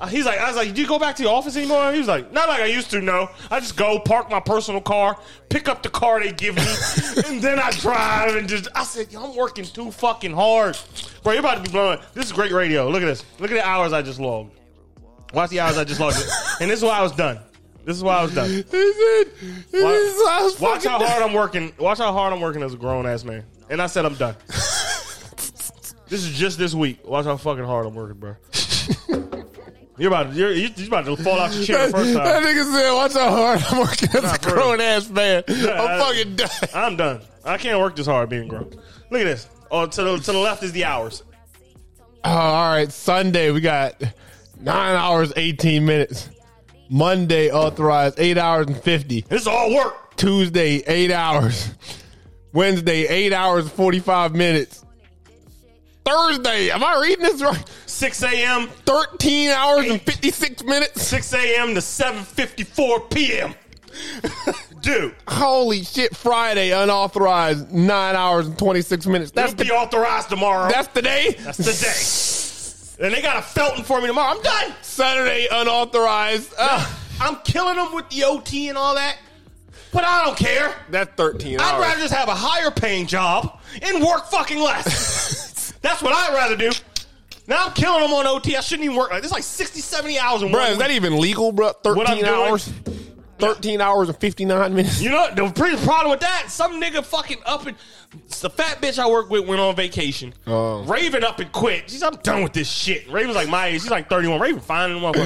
[0.01, 1.91] Uh, he's like, I was like, do you go back to the office anymore?
[1.93, 3.01] He was like, not like I used to.
[3.01, 5.17] No, I just go park my personal car,
[5.49, 6.61] pick up the car they give me,
[7.27, 8.67] and then I drive and just.
[8.75, 10.77] I said, Yo, I'm working too fucking hard,
[11.23, 11.33] bro.
[11.33, 11.99] You're about to be blowing.
[12.13, 12.89] This is great radio.
[12.89, 13.23] Look at this.
[13.39, 14.53] Look at the hours I just logged.
[15.33, 16.17] Watch the hours I just logged,
[16.59, 17.39] and this is why I was done.
[17.85, 18.49] This is why I was done.
[18.49, 18.63] He said,
[19.71, 21.71] this is- I was Watch fucking how hard I'm working.
[21.79, 23.45] Watch how hard I'm working as a grown ass man.
[23.69, 24.35] And I said I'm done.
[24.47, 27.05] this is just this week.
[27.07, 28.35] Watch how fucking hard I'm working, bro.
[29.97, 32.25] You're about to, you're, you're about to fall out your chair the first time.
[32.25, 35.43] That nigga said, watch how hard I'm working as a grown ass man.
[35.47, 36.49] I'm I- fucking done.
[36.73, 37.21] I'm done.
[37.45, 38.71] I can't work this hard being grown.
[39.09, 39.47] Look at this.
[39.71, 41.23] Oh, to the to the left is the hours.
[42.25, 44.01] Oh, all right, Sunday we got
[44.59, 46.29] nine hours eighteen minutes.
[46.89, 49.21] Monday authorized eight hours and fifty.
[49.21, 50.15] This all work.
[50.15, 51.71] Tuesday eight hours.
[52.53, 54.83] Wednesday eight hours forty five minutes.
[56.05, 57.63] Thursday, am I reading this right?
[57.87, 58.67] 6 a.m.
[58.85, 61.01] Thirteen hours and fifty six minutes.
[61.01, 61.73] 6 a.m.
[61.73, 63.55] to 7:54 p.m.
[64.81, 66.15] Dude, Holy shit!
[66.15, 69.31] Friday unauthorized nine hours and twenty six minutes.
[69.31, 70.69] That's it'll be the authorized tomorrow.
[70.69, 71.35] that's the day.
[71.39, 72.31] That's the day.
[72.99, 74.35] And they got a Felton for me tomorrow.
[74.35, 74.73] I'm done.
[74.81, 76.53] Saturday unauthorized.
[76.57, 79.17] Uh, I'm killing them with the OT and all that.
[79.91, 80.73] But I don't care.
[80.89, 81.81] that's thirteen I'd hours.
[81.81, 85.71] rather just have a higher paying job and work fucking less.
[85.81, 86.71] That's what I'd rather do.
[87.47, 88.55] Now I'm killing them on OT.
[88.57, 89.11] I shouldn't even work.
[89.11, 91.67] Like, this like 60, 70 hours in Bro, one is that even legal, bro?
[91.83, 92.35] What I'm 13 doing?
[92.49, 92.69] hours?
[93.39, 95.01] 13 hours and 59 minutes?
[95.01, 95.51] You know the
[95.83, 96.45] problem with that?
[96.47, 97.75] Some nigga fucking up and
[98.41, 100.33] the fat bitch I work with went on vacation.
[100.47, 100.83] Oh.
[100.83, 101.89] Raven up and quit.
[101.89, 103.09] She's I'm done with this shit.
[103.09, 103.81] Raven's like my age.
[103.81, 104.39] She's like 31.
[104.39, 105.13] Raven fine in one.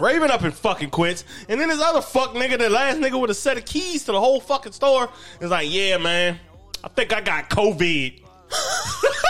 [0.00, 1.24] Raven up and fucking quits.
[1.48, 4.12] And then this other fuck nigga, the last nigga with a set of keys to
[4.12, 5.08] the whole fucking store,
[5.40, 6.38] is like, yeah, man,
[6.82, 8.20] I think I got COVID.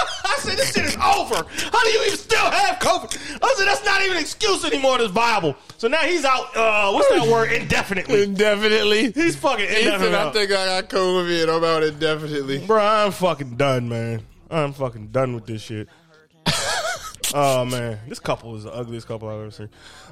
[0.43, 1.47] I said, this shit is over.
[1.71, 3.39] How do you even still have COVID?
[3.43, 5.55] I said, that's not even an excuse anymore that's viable.
[5.79, 7.53] So now he's out, uh, what's that word?
[7.53, 8.25] Indefinitely.
[8.25, 9.13] Indefinitely.
[9.13, 10.17] He's fucking indefinitely.
[10.17, 11.57] I think I got COVID.
[11.57, 12.67] I'm out indefinitely.
[12.67, 14.23] Bro, I'm fucking done, man.
[14.51, 15.89] I'm fucking done with this shit.
[17.35, 19.69] oh man, this couple is the ugliest couple I've ever seen.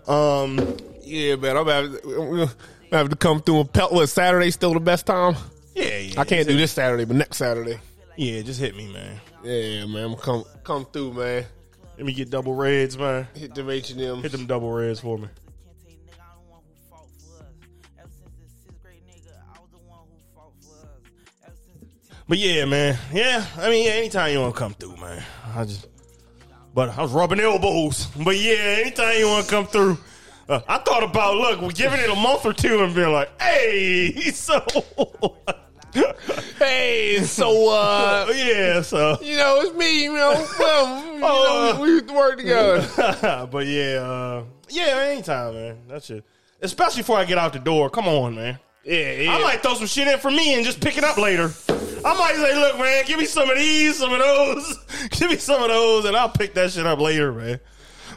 [0.07, 1.57] Um, Yeah, man.
[1.57, 2.51] I'm having, gonna
[2.93, 3.93] have to come through and pelt.
[3.93, 5.35] What, Saturday still the best time?
[5.75, 6.21] yeah, yeah.
[6.21, 7.81] I can't do this Saturday, but next Saturday.
[8.21, 9.19] Yeah, just hit me, man.
[9.43, 10.15] Yeah, man.
[10.17, 11.47] Come come through, man.
[11.97, 13.27] Let me get double reds, man.
[13.33, 14.21] Hit them H and M.
[14.21, 15.29] Hit them double reds for me.
[22.29, 22.99] But yeah, man.
[23.11, 25.25] Yeah, I mean, yeah, anytime you want to come through, man.
[25.55, 25.87] I just,
[26.75, 28.05] but I was rubbing elbows.
[28.23, 29.97] But yeah, anytime you want to come through.
[30.47, 33.41] Uh, I thought about, look, we're giving it a month or two and being like,
[33.41, 34.63] hey, so.
[36.59, 39.19] Hey, so uh, yeah, so.
[39.23, 40.05] you know, it's me.
[40.05, 43.49] You know, well, you Oh, know, we used to work together.
[43.51, 45.79] but yeah, uh, yeah, anytime, man.
[45.89, 46.23] That's it.
[46.61, 47.89] Especially before I get out the door.
[47.89, 48.59] Come on, man.
[48.85, 49.35] Yeah, yeah.
[49.35, 51.45] I might throw some shit in for me and just pick it up later.
[52.05, 54.79] I might say, look, man, give me some of these, some of those.
[55.11, 57.59] give me some of those, and I'll pick that shit up later, man.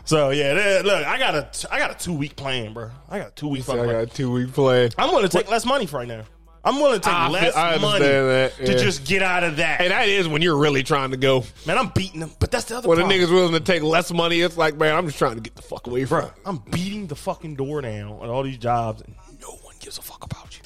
[0.05, 2.89] So yeah, that- look, I got a, I got a two week plan, bro.
[3.09, 3.95] I got a two week I got plan.
[3.95, 4.89] a two week play.
[4.97, 6.23] I'm gonna take less money for right now.
[6.65, 9.81] I'm willing to take I less understand money that, to just get out of that.
[9.81, 11.43] And that is when you're really trying to go.
[11.67, 14.13] man, I'm beating them, but that's the other When a nigga's willing to take less
[14.13, 16.23] money, it's like, man, I'm just trying to get the fuck away from.
[16.23, 16.31] Bruh.
[16.45, 20.01] I'm beating the fucking door down on all these jobs, and no one gives a
[20.01, 20.63] fuck about you.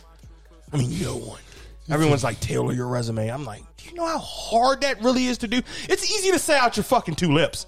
[0.72, 1.42] I mean, no one.
[1.90, 3.30] Everyone's like, tailor your resume.
[3.30, 5.62] I'm like, do you know how hard that really is to do?
[5.90, 7.66] It's easy to say out your fucking two lips.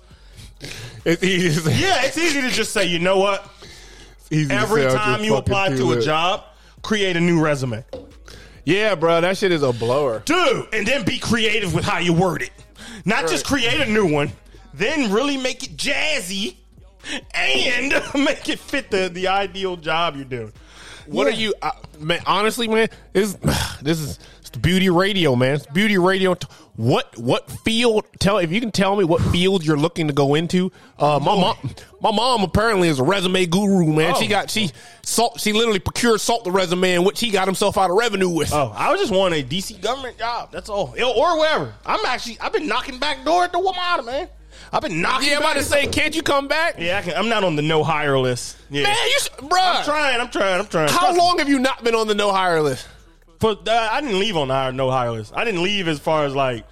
[1.05, 1.49] It's easy.
[1.49, 3.49] To say, Yeah, it's easy to just say, you know what?
[4.31, 6.43] Every say out your time you apply to a job,
[6.83, 7.83] create a new resume.
[8.65, 10.21] Yeah, bro, that shit is a blower.
[10.25, 12.51] Dude, and then be creative with how you word it.
[13.05, 14.31] Not just create a new one,
[14.73, 16.55] then really make it jazzy
[17.33, 17.93] and
[18.23, 20.53] make it fit the, the ideal job you're doing.
[21.07, 22.21] What are you, uh, man?
[22.25, 23.33] Honestly, man, this
[23.81, 24.19] this is
[24.49, 25.55] it's the beauty radio, man.
[25.55, 26.35] It's beauty radio.
[26.75, 28.05] What what field?
[28.19, 30.71] Tell if you can tell me what field you're looking to go into.
[30.97, 31.57] Uh, my mom,
[32.01, 34.15] my mom apparently is a resume guru, man.
[34.15, 34.29] She Oh.
[34.29, 34.71] got she
[35.03, 35.39] salt.
[35.39, 38.51] She literally procured salt the resume, in which he got himself out of revenue with.
[38.53, 40.51] Oh, I was just wanting a DC government job.
[40.51, 41.73] That's all, or wherever.
[41.85, 44.29] I'm actually, I've been knocking back door at the WMATA, man.
[44.73, 45.29] I've been knocking.
[45.29, 46.75] yeah, I'm about to say, can't you come back?
[46.79, 48.57] Yeah, I can, I'm not on the no hire list.
[48.69, 49.57] Yeah, Man, you, bruh.
[49.79, 50.19] I'm trying.
[50.21, 50.59] I'm trying.
[50.59, 50.89] I'm trying.
[50.89, 51.19] How Trust me.
[51.19, 52.87] long have you not been on the no hire list?
[53.39, 55.33] For, uh, I didn't leave on the hire, no hire list.
[55.35, 56.65] I didn't leave as far as like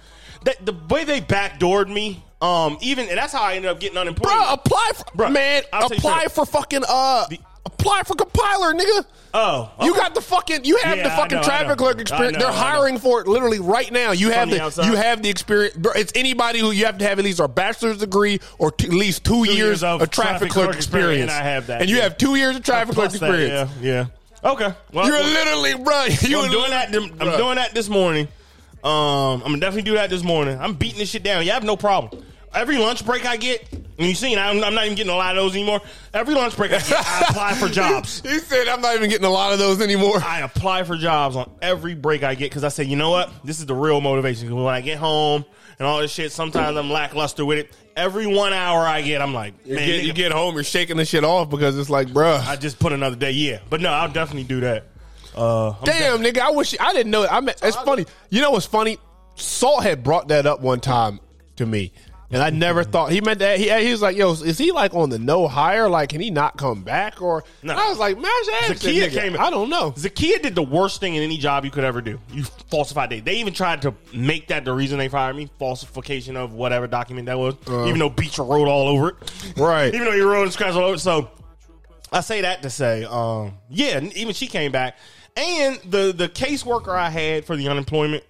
[0.44, 2.22] that, the way they backdoored me.
[2.40, 4.32] Um, even and that's how I ended up getting unemployed.
[4.32, 5.62] Bro, apply for Bruh, man.
[5.72, 7.26] I'll Apply for fucking uh.
[7.66, 9.04] apply for compiler, nigga.
[9.34, 10.64] oh, You got the fucking.
[10.64, 12.34] You have Yeah, the fucking know, traffic clerk experience.
[12.38, 14.12] know, They're hiring for it literally right now.
[14.12, 14.84] You have the the.
[14.86, 15.76] You have the experience.
[15.76, 18.86] Bro, it's anybody who you have to have at least a bachelor's degree or t-
[18.86, 21.24] at least two, years, years of, traffic, traffic clerk clerk experience.
[21.24, 22.02] experience, and I have that, And you yeah.
[22.04, 23.70] have two years of traffic clerk Plus that, experience.
[23.82, 24.06] yeah, yeah.
[24.44, 26.04] Okay, well, You're well, literally, bro.
[26.28, 26.94] You I'm doing that.
[26.94, 28.28] I'm doing that this morning.
[28.84, 30.58] Um, I'm gonna definitely do that this morning.
[30.60, 31.44] I'm beating this shit down.
[31.44, 32.24] You have no problem.
[32.54, 35.36] Every lunch break I get, and you seen, I'm, I'm not even getting a lot
[35.36, 35.80] of those anymore.
[36.14, 38.22] Every lunch break I get, I apply for jobs.
[38.22, 41.34] He said, "I'm not even getting a lot of those anymore." I apply for jobs
[41.36, 43.30] on every break I get because I say, you know what?
[43.44, 44.54] This is the real motivation.
[44.54, 45.44] When I get home
[45.78, 47.76] and all this shit, sometimes I'm lackluster with it.
[47.98, 51.04] Every one hour I get, I'm like, You get, you get home, you're shaking the
[51.04, 52.46] shit off because it's like, bruh.
[52.46, 53.32] I just put another day.
[53.32, 54.84] Yeah, but no, I'll definitely do that.
[55.34, 57.26] Uh, Damn, nigga, I wish I didn't know.
[57.26, 58.06] I mean, it's funny.
[58.30, 58.98] You know what's funny?
[59.34, 61.20] Salt had brought that up one time
[61.56, 61.92] to me,
[62.30, 63.58] and I never thought he meant that.
[63.58, 65.88] He, he was like, "Yo, is he like on the no hire?
[65.88, 67.74] Like, can he not come back?" Or No.
[67.74, 69.36] I was like, "Man, I should ask that Zakia nigga." came.
[69.40, 69.92] I don't know.
[69.92, 72.20] Zakia did the worst thing in any job you could ever do.
[72.32, 73.24] You falsified data.
[73.24, 75.48] They even tried to make that the reason they fired me.
[75.58, 77.54] Falsification of whatever document that was.
[77.66, 79.16] even though Beecher wrote all over it.
[79.58, 79.64] Uh.
[79.64, 79.88] Right.
[79.94, 81.00] even though he wrote and scratched all over it.
[81.00, 81.30] So
[82.12, 84.96] I say that to say, um, yeah, even she came back.
[85.36, 88.24] And the the caseworker I had for the unemployment,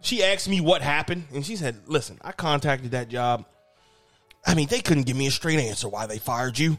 [0.00, 3.44] she asked me what happened, and she said, "Listen, I contacted that job.
[4.46, 6.78] I mean, they couldn't give me a straight answer why they fired you.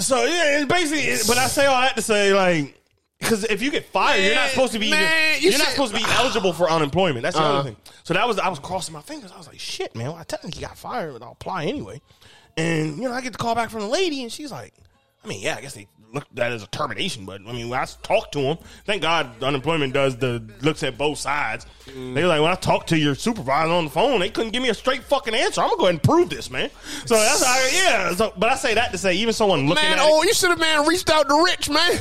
[0.00, 1.16] So yeah, it's basically.
[1.26, 2.78] But I say all that to say, like,
[3.20, 4.90] Because if you get fired, you're not supposed to be.
[4.90, 7.22] man, even, you you're not supposed to be eligible for unemployment.
[7.22, 7.52] That's the Uh-huh.
[7.60, 7.76] other thing.
[8.02, 9.32] So that was I was crossing my fingers.
[9.32, 10.08] I was like, shit, man.
[10.08, 12.02] Well, I technically got fired, but I'll apply anyway.
[12.56, 14.74] And you know, I get the call back from the lady, and she's like,
[15.24, 17.68] I mean, yeah, I guess they looked at that as a termination, but I mean,
[17.68, 21.66] when I talked to them, thank God unemployment does the looks at both sides.
[21.86, 22.14] Mm.
[22.14, 24.62] They were like, when I talked to your supervisor on the phone, they couldn't give
[24.62, 25.60] me a straight fucking answer.
[25.60, 26.70] I'm gonna go ahead and prove this, man.
[27.04, 28.14] So that's how, yeah.
[28.14, 30.34] So, but I say that to say, even someone looking Man, at oh, it, you
[30.34, 32.00] should have man reached out to Rich, man.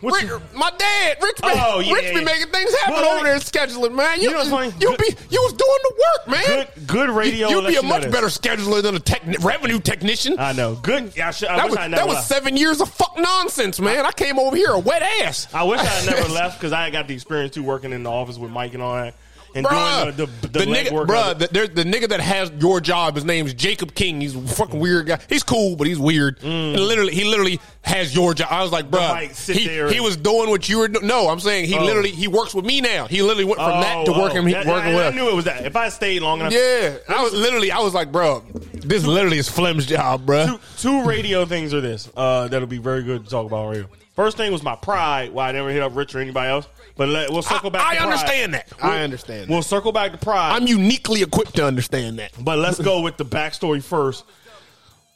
[0.00, 1.38] What's Rich- your- my dad, Rich.
[1.42, 2.24] Oh, yeah, Rich be yeah.
[2.24, 4.20] making things happen Well, over there scheduling, man.
[4.20, 4.62] You, You know?
[4.62, 6.66] You Good- be you was doing the work, man.
[6.76, 10.36] Good- good radio You, would be a much better scheduler than a techni- revenue technician.
[10.38, 11.12] I know, good.
[11.16, 13.80] Yeah, I, should, I that wish was I that was seven years of fuck nonsense,
[13.80, 14.06] man.
[14.06, 15.48] I came over here a wet ass.
[15.54, 18.10] I wish I had never left because I got the experience too working in the
[18.10, 19.14] office with Mike and all that,
[19.54, 22.80] and Bruh, doing the the, the, nigga, legwork bruh, the, the nigga that has your
[22.80, 23.14] job.
[23.14, 24.20] His name's Jacob King.
[24.20, 25.18] He's a fucking weird guy.
[25.28, 26.42] He's cool, but he's weird.
[26.42, 28.48] And literally, he literally has your job.
[28.50, 30.88] I was like, bruh, he, he was doing what you were.
[30.88, 31.84] do- No, I'm saying he Oh.
[31.84, 33.06] literally he works with me now.
[33.06, 35.06] He literally went from that to Oh, working oh, that- working I, with.
[35.06, 35.64] I knew it was that.
[35.66, 37.70] If I stayed long enough, Yeah, I was literally.
[37.70, 40.46] I was like, bro, this literally is Flem's job, bruh.
[40.46, 43.86] two, two radio things are this uh, that'll be very good to talk about radio.
[44.16, 45.32] First thing was my pride.
[45.32, 47.82] Why I never hit up Rich or anybody else, but let, we'll circle back.
[47.82, 48.08] I to pride.
[48.08, 48.72] I understand that.
[48.82, 49.48] I understand.
[49.48, 49.64] We'll that.
[49.64, 50.56] circle back to pride.
[50.56, 52.32] I'm uniquely equipped to understand that.
[52.38, 54.24] But let's go with the backstory first.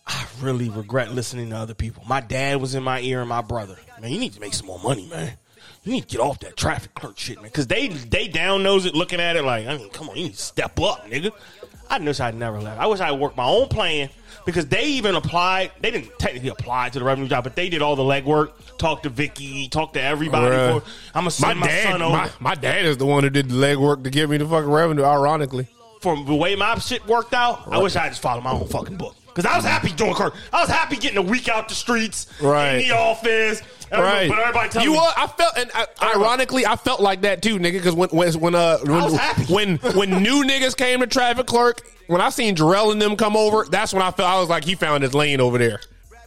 [0.06, 2.02] I really regret listening to other people.
[2.08, 3.76] My dad was in my ear and my brother.
[4.00, 5.32] Man, you need to make some more money, man.
[5.88, 7.44] You need to get off that traffic clerk shit, man.
[7.46, 10.24] Because they they down nose it, looking at it like, I mean, come on, you
[10.24, 11.30] need to step up, nigga.
[11.88, 12.78] I wish I'd never left.
[12.78, 14.10] I wish I'd worked my own plan
[14.44, 15.70] because they even applied.
[15.80, 18.50] They didn't technically apply to the revenue job, but they did all the legwork.
[18.76, 20.54] Talk to Vicky, talk to everybody.
[20.54, 20.82] Bruh.
[20.82, 22.16] For, I'm gonna My send my, dad, son over.
[22.18, 24.68] my, my dad is the one who did the legwork to give me the fucking
[24.70, 25.04] revenue.
[25.04, 25.68] Ironically,
[26.02, 28.98] from the way my shit worked out, I wish I just followed my own fucking
[28.98, 29.16] book.
[29.38, 30.34] Because I was happy doing Kirk.
[30.52, 32.72] I was happy getting a week out the streets, Right.
[32.82, 33.62] in the office.
[33.92, 34.28] Right?
[34.28, 37.40] But everybody telling you me, was, I felt, and I, ironically, I felt like that
[37.40, 37.74] too, nigga.
[37.74, 38.78] Because when when when uh
[39.48, 43.14] when, when when new niggas came to traffic clerk, when I seen Jarrell and them
[43.16, 45.78] come over, that's when I felt I was like he found his lane over there.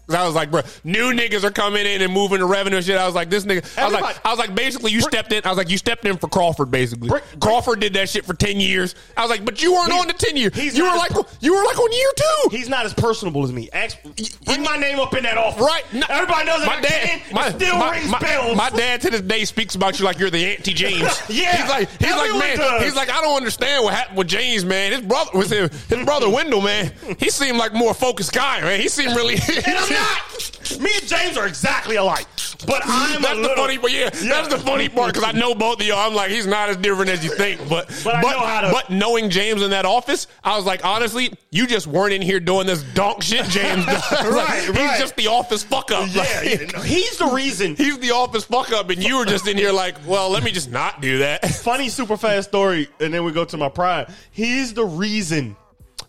[0.07, 2.85] 'Cause I was like, bro, new niggas are coming in and moving the revenue and
[2.85, 2.97] shit.
[2.97, 3.57] I was like, this nigga.
[3.77, 5.41] I was Everybody- like, I was like, basically, you stepped in.
[5.45, 7.09] I was like, you stepped in for Crawford, basically.
[7.39, 8.93] Crawford did that shit for ten years.
[9.15, 10.51] I was like, but you weren't on the ten year.
[10.53, 12.49] You were like, as you were like on year two.
[12.57, 13.69] he's not as personable as me.
[13.71, 13.97] Ask,
[14.45, 15.61] bring my name up in that office.
[15.61, 15.83] Right.
[15.93, 17.21] No, Everybody knows my that dad.
[17.33, 18.57] my, still my, rings my, bells.
[18.57, 21.21] my dad to this day speaks about you like you're the Auntie James.
[21.29, 21.55] Yeah.
[21.55, 22.57] he's like he's like man.
[22.57, 22.83] does.
[22.83, 24.91] He's like I don't understand what happened with James, man.
[24.91, 25.69] His brother was him.
[25.87, 26.91] His brother Wendell, man.
[27.19, 28.79] He seemed like more focused guy, man.
[28.81, 29.35] He seemed really.
[30.01, 30.79] not.
[30.81, 32.25] Me and James are exactly alike.
[32.65, 35.31] But I'm That's a the little, funny, but yeah, that's the funny part because I
[35.37, 35.97] know both of y'all.
[35.97, 38.71] I'm like, he's not as different as you think, but But I know how to-
[38.71, 42.39] but knowing James in that office, I was like, honestly, you just weren't in here
[42.39, 43.83] doing this donk shit, James.
[43.87, 44.11] does.
[44.11, 46.07] Like, Right, he's just the office fuck up.
[46.11, 47.75] Yeah, Like, yeah, no, he's the reason.
[47.75, 50.51] He's the office fuck up, and you were just in here like, well, let me
[50.51, 51.43] just not do that.
[51.49, 54.13] funny super fast story, and then we go to my pride.
[54.31, 55.55] He's the reason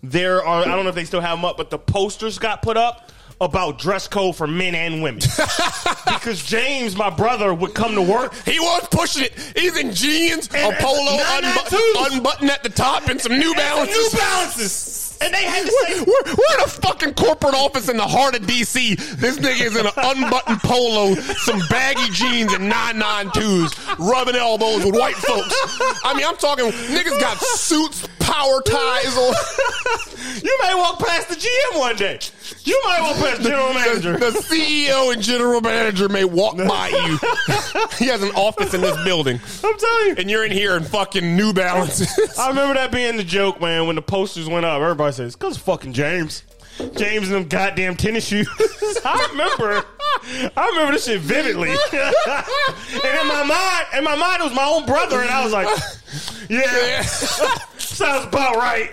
[0.02, 0.62] there are.
[0.62, 3.10] I don't know if they still have them up, but the posters got put up
[3.42, 5.20] about dress code for men and women
[6.04, 8.34] because James, my brother, would come to work.
[8.44, 9.32] He was pushing it.
[9.58, 13.54] He's in jeans, And- a polo, and- unbu- unbuttoned at the top, and some New
[13.54, 14.12] Balances.
[14.12, 16.00] New Balances, and they had to We're, say.
[16.00, 18.96] we're, we're in a fucking corporate office in the heart of DC.
[19.18, 24.94] This nigga is in an unbuttoned polo, some baggy jeans, and 992s, rubbing elbows with
[24.96, 25.54] white folks.
[26.04, 29.34] I mean, I'm talking niggas got suits, power ties on.
[30.42, 32.18] You may walk past the GM one day.
[32.64, 34.12] You might walk past the general manager.
[34.18, 37.18] The, the CEO and general manager may walk by you.
[37.98, 39.40] he has an office in this building.
[39.62, 40.14] I'm telling you.
[40.18, 42.08] And you're in here in fucking New Balances.
[42.38, 43.86] I remember that being the joke, man.
[43.86, 46.44] When the posters went up, everybody says, "Cause fucking James,
[46.96, 48.48] James and them goddamn tennis shoes."
[49.04, 49.84] I remember,
[50.56, 51.70] I remember this shit vividly.
[51.70, 55.52] and in my mind, in my mind, it was my own brother, and I was
[55.52, 55.68] like,
[56.48, 57.02] "Yeah,
[57.92, 58.90] sounds about right."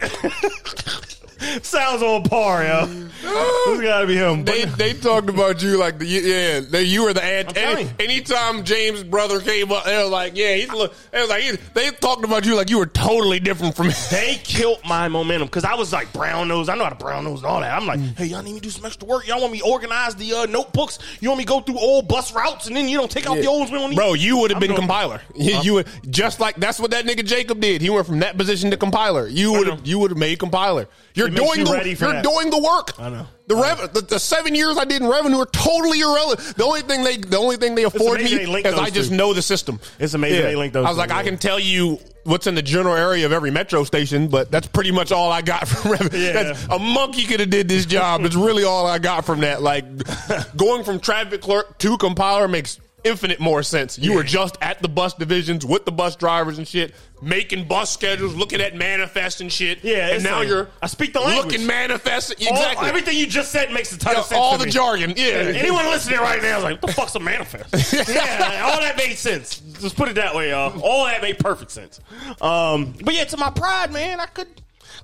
[1.62, 2.86] Sounds on par, yo.
[2.86, 3.12] This
[3.82, 4.44] gotta be him.
[4.46, 7.50] They they talked about you like the yeah they, you were the ad.
[7.50, 10.94] telling Any, anytime James' brother came up, they were like yeah he's look.
[11.12, 13.96] They was like he, they talked about you like you were totally different from him.
[14.12, 16.70] they killed my momentum because I was like brown nose.
[16.70, 17.74] I know how to brown nose and all that.
[17.76, 19.28] I'm like, hey, y'all need me to do some extra work.
[19.28, 21.00] Y'all want me to organize the uh, notebooks?
[21.22, 23.38] You want me to go through old bus routes and then you don't take out
[23.38, 23.96] the old ones we don't need?
[23.96, 25.22] Bro, you would have been doing- compiler.
[25.40, 27.82] You, you would just like that's what that nigga Jacob did.
[27.82, 29.26] He went from that position to compiler.
[29.28, 30.88] You would you would have made compiler.
[31.20, 32.24] You're doing you the you're that.
[32.24, 33.00] doing the work.
[33.00, 33.28] I know.
[33.48, 36.56] The, rev- the the seven years I did in revenue are totally irrelevant.
[36.56, 39.16] The only thing they the only thing they afford me they is I just two.
[39.18, 39.80] know the system.
[39.98, 42.62] It's amazing they link those I was like, I can tell you what's in the
[42.62, 46.20] general area of every metro station, but that's pretty much all I got from revenue.
[46.20, 46.58] Yeah.
[46.70, 48.22] A monkey could have did this job.
[48.24, 49.62] It's really all I got from that.
[49.64, 49.86] Like
[50.56, 53.98] going from traffic clerk to compiler makes infinite more sense.
[53.98, 57.92] You were just at the bus divisions with the bus drivers and shit, making bus
[57.92, 59.84] schedules, looking at manifest and shit.
[59.84, 61.54] Yeah, and now like, you're I speak the language.
[61.54, 62.34] looking manifest.
[62.42, 62.88] All- Exactly.
[62.90, 64.40] everything you just said makes a ton Yeah, of sense.
[64.40, 64.72] all the me.
[64.72, 65.14] jargon.
[65.16, 65.52] Yeah.
[65.56, 67.94] Anyone listening right now is like, what the fuck's a manifest?
[68.10, 69.60] yeah, all that made sense.
[69.60, 70.80] Just put it that way, y'all.
[70.82, 72.00] All that made perfect sense.
[72.42, 74.48] Um, but yeah, to my pride, man, I could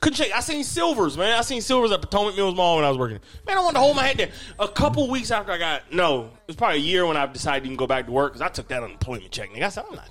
[0.02, 0.34] couldn't shake.
[0.36, 1.38] I seen silvers, man.
[1.38, 3.20] I seen silvers at Potomac Mills Mall when I was working.
[3.48, 4.30] Man, I wanted to hold my head there.
[4.60, 7.62] A couple weeks after I got no, it was probably a year when I decided
[7.62, 9.50] to even go back to work because I took that unemployment check.
[9.52, 10.10] Nigga, I said I'm not.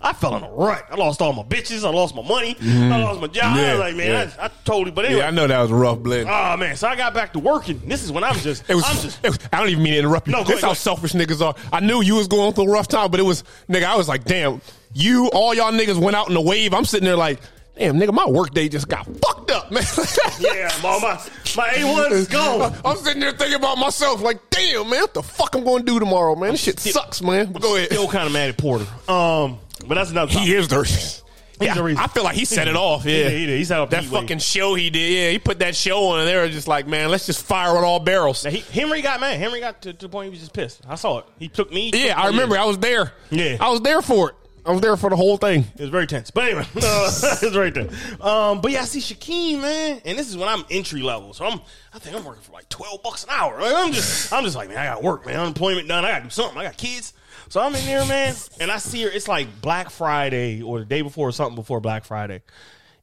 [0.00, 0.84] I fell in a rut.
[0.90, 1.84] I lost all my bitches.
[1.84, 2.56] I lost my money.
[2.62, 3.56] I lost my job.
[3.56, 3.70] I Mm-hmm.
[3.70, 4.30] Was like, man, yeah.
[4.40, 4.92] I, I totally.
[4.92, 6.28] But anyway, Yeah, I know that was a rough blend.
[6.30, 7.80] Oh man, so I got back to working.
[7.84, 9.98] This is when I'm just, It was, I'm just, was- I don't even mean to
[10.00, 10.32] interrupt you.
[10.34, 11.54] No, this ahead, how selfish niggas are.
[11.72, 13.84] I knew you was going through a rough time, but it was nigga.
[13.84, 14.60] I was like, damn,
[14.94, 16.74] you all y'all niggas went out in the wave.
[16.74, 17.40] I'm sitting there like,
[17.78, 19.82] damn, nigga, my work day just got fucked up, man.
[20.40, 21.20] yeah, my my,
[21.56, 22.74] my A1 is gone.
[22.84, 25.92] I'm sitting there thinking about myself, like, damn, man, what the fuck I'm going to
[25.92, 26.52] do tomorrow, man?
[26.52, 27.52] This shit sucks, man.
[27.52, 27.88] But go ahead.
[27.88, 28.86] Still kind of mad at Porter.
[29.08, 30.32] Um, but that's another.
[30.32, 31.22] He is the.
[31.60, 32.02] Yeah, the reason.
[32.02, 33.02] I feel like he set it off.
[33.02, 33.58] He Yeah, he did.
[33.58, 34.12] He set up that Wave.
[34.12, 35.12] fucking show he did.
[35.12, 37.76] Yeah, he put that show on, and they were just like, man, let's just fire
[37.76, 38.44] on all barrels.
[38.44, 39.38] He, Henry got mad.
[39.40, 40.80] Henry got to, to the point he was just pissed.
[40.88, 41.24] I saw it.
[41.38, 41.90] He took me.
[41.92, 42.56] Yeah, I remember.
[42.56, 43.12] I was there.
[43.30, 43.56] Yeah.
[43.60, 44.36] I was there for it.
[44.68, 45.64] I was there for the whole thing.
[45.76, 46.30] It was very tense.
[46.30, 47.10] But anyway, uh,
[47.42, 48.20] it was.
[48.20, 51.32] Um, but yeah, I see Shaquem, man, and this is when I'm entry level.
[51.32, 51.58] So I'm,
[51.94, 53.58] I think I'm working for like twelve bucks an hour.
[53.58, 55.40] Like, I'm just, I'm just like, man, I got work, man.
[55.40, 56.04] Unemployment done.
[56.04, 56.58] I got to do something.
[56.58, 57.14] I got kids.
[57.48, 59.08] So I'm in there, man, and I see her.
[59.08, 62.42] It's like Black Friday or the day before or something before Black Friday,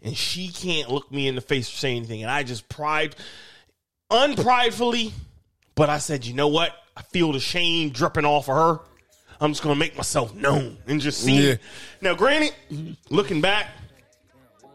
[0.03, 2.21] and she can't look me in the face or say anything.
[2.21, 3.15] And I just pride,
[4.11, 5.13] unpridefully,
[5.73, 6.73] but I said, you know what?
[6.95, 8.79] I feel the shame dripping off of her.
[9.39, 11.49] I'm just gonna make myself known and just see.
[11.49, 11.55] Yeah.
[12.01, 12.53] Now, granted,
[13.09, 13.67] looking back,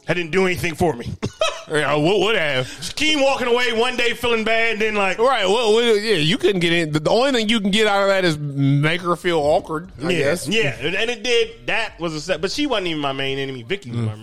[0.09, 1.13] I didn't do anything for me.
[1.71, 2.67] Yeah, what would have?
[2.67, 5.47] Keem walking away one day feeling bad, and then like, Right.
[5.47, 6.91] Well, well, yeah, you couldn't get in.
[6.91, 9.93] The, only thing you can get out of that is make her feel awkward.
[10.03, 10.49] I yeah, guess.
[10.49, 11.67] yeah, and it did.
[11.67, 13.63] That was a set, but she wasn't even my main enemy.
[13.63, 14.17] Vicky my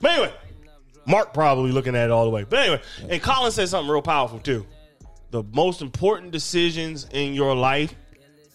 [0.00, 0.32] But anyway,
[1.06, 2.44] Mark probably looking at it all the way.
[2.44, 4.64] But anyway, and Colin said something real powerful too.
[5.32, 7.96] The most important decisions in your life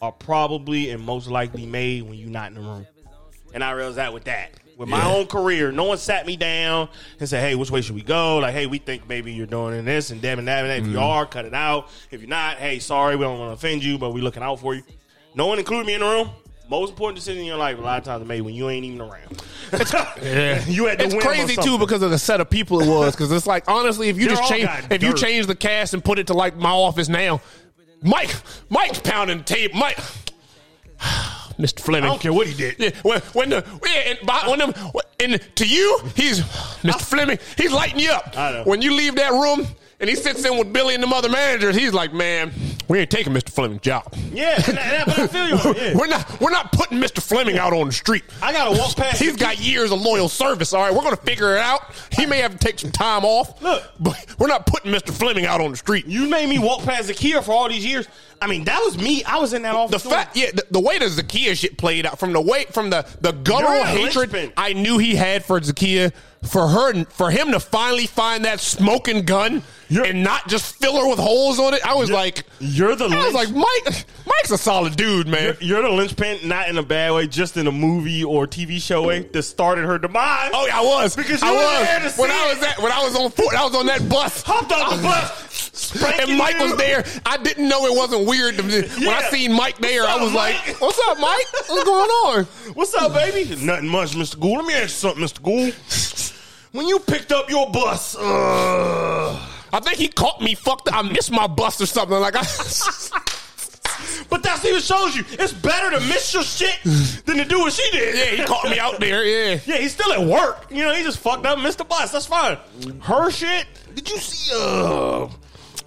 [0.02, 2.88] are probably and most likely made when you're not in the room.
[3.54, 4.52] And I realized that with that.
[4.78, 7.94] With my own career, no one sat me down and said, "Hey, which way should
[7.94, 10.62] we go?" Like, "Hey, we think maybe you're doing this and that and that.
[10.62, 10.80] And that.
[10.80, 11.04] If you mm-hmm.
[11.04, 11.90] are, cut it out.
[12.10, 14.60] If you're not, hey, sorry, we don't want to offend you, but we're looking out
[14.60, 14.82] for you."
[15.36, 16.32] No one included me in the room.
[16.68, 18.86] Most important decision in your life, a lot of times, are made when you ain't
[18.86, 19.44] even around.
[20.24, 23.14] yeah, you had to It's crazy too because of the set of people it was.
[23.14, 26.04] Because it's like honestly, if you They're just change, if you change the cast and
[26.04, 27.42] put it to like my office now,
[28.02, 28.36] Mike,
[28.70, 29.74] Mike's pounding tape.
[29.74, 29.98] Mike,
[31.60, 31.80] Mr.
[31.80, 32.06] Fleming.
[32.06, 32.76] I don't care what he did.
[32.80, 34.74] Yeah, when, when the yeah, and by, when them,
[35.20, 36.40] and to you, he's
[36.84, 37.02] Mr.
[37.02, 37.40] Fleming.
[37.58, 38.38] He's lighting you up.
[38.38, 38.64] I know.
[38.64, 39.68] When you leave that room
[40.02, 42.52] and he sits in with Billy and the other managers, he's like, "Man,
[42.92, 43.50] we ain't taking Mr.
[43.50, 44.14] Fleming's job.
[44.34, 44.62] Yeah,
[45.06, 45.56] but I feel you.
[45.56, 45.96] on Yeah.
[45.96, 46.42] We're not.
[46.42, 47.22] We're not putting Mr.
[47.22, 48.24] Fleming out on the street.
[48.42, 49.22] I gotta walk past.
[49.22, 50.74] He's got years of loyal service.
[50.74, 51.82] All right, we're going to figure it out.
[52.12, 53.62] He may have to take some time off.
[53.62, 53.84] Look.
[53.98, 55.12] but we're not putting Mr.
[55.12, 56.06] Fleming out on the street.
[56.06, 58.08] You made me walk past Zakia for all these years.
[58.42, 59.24] I mean, that was me.
[59.24, 60.04] I was in that office.
[60.04, 62.90] The fact, yeah, the, the way the Zakia shit played out, from the way, from
[62.90, 64.52] the the guttural hatred.
[64.58, 66.12] I knew he had for Zakia,
[66.44, 71.00] for her, for him to finally find that smoking gun You're- and not just fill
[71.00, 74.52] her with holes on it, I was like, You're the I was like, Mike, Mike's
[74.52, 75.56] a solid dude, man.
[75.62, 78.82] You're, you're the linchpin, not in a bad way, just in a movie or TV
[78.82, 80.52] show way that started her demise.
[80.54, 82.80] Oh yeah, I was Because you I were there to was when I was at
[82.82, 84.42] when I was on Fort, I was on that bus.
[84.44, 86.64] Hopped on the bus, and Mike you.
[86.64, 87.04] was there.
[87.26, 88.58] I didn't know it wasn't weird.
[88.58, 91.46] To, when I seen Mike there, What's I up, was like, "What's up, Mike?
[91.54, 93.56] What's going on?" What's up, baby?
[93.64, 94.40] Nothing much, Mr.
[94.40, 94.58] Gould.
[94.58, 95.42] Let me ask you something, Mr.
[95.44, 96.31] Gould.
[96.72, 100.88] When you picked up your bus, uh, I think he caught me fucked.
[100.88, 100.96] up.
[100.96, 102.18] I missed my bus or something.
[102.18, 102.42] Like I,
[104.30, 106.80] but that's even shows you it's better to miss your shit
[107.26, 108.16] than to do what she did.
[108.16, 109.26] yeah, he caught me out there.
[109.26, 110.68] Yeah, Yeah, he's still at work.
[110.70, 112.12] You know, he just fucked up, missed the bus.
[112.12, 112.58] That's fine.
[113.02, 113.66] Her shit.
[113.94, 115.28] Did you see, uh,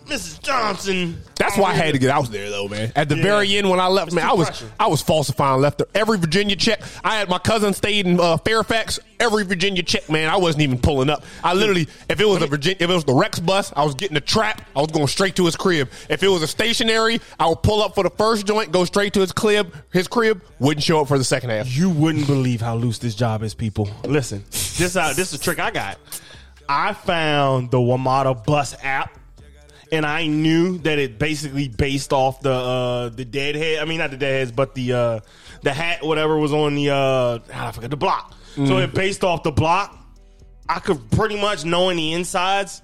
[0.07, 0.43] Mrs.
[0.43, 1.23] Johnson?
[1.45, 2.91] That's why I had to get out there though, man.
[2.97, 3.23] At the Yeah.
[3.23, 4.71] very end, when I left, It's man, I was pressure.
[4.81, 5.87] I was falsifying left there.
[5.95, 6.81] every Virginia check.
[7.05, 8.99] I had my cousin stayed in uh, Fairfax.
[9.21, 11.23] Every Virginia check, man, I wasn't even pulling up.
[11.43, 13.95] I literally, if it was a Virginia, if it was the Rex bus, I was
[13.95, 14.63] getting a trap.
[14.75, 15.89] I was going straight to his crib.
[16.09, 19.13] If it was a stationary, I would pull up for the first joint, go straight
[19.15, 19.73] to his crib.
[19.93, 21.69] His crib wouldn't show up for the second half.
[21.75, 23.89] You wouldn't believe how loose this job is, people.
[24.05, 25.15] Listen, this out.
[25.15, 25.99] This is a trick I got.
[26.69, 29.17] I found the WMATA Bus app,
[29.95, 33.79] and I knew that it basically based off the uh, the deadhead.
[33.79, 35.21] I mean, not the deadheads, but the uh,
[35.63, 38.35] the hat, whatever was on the uh, I forget the block.
[38.55, 39.99] So it based off the block.
[40.69, 42.83] I could pretty much knowing the insides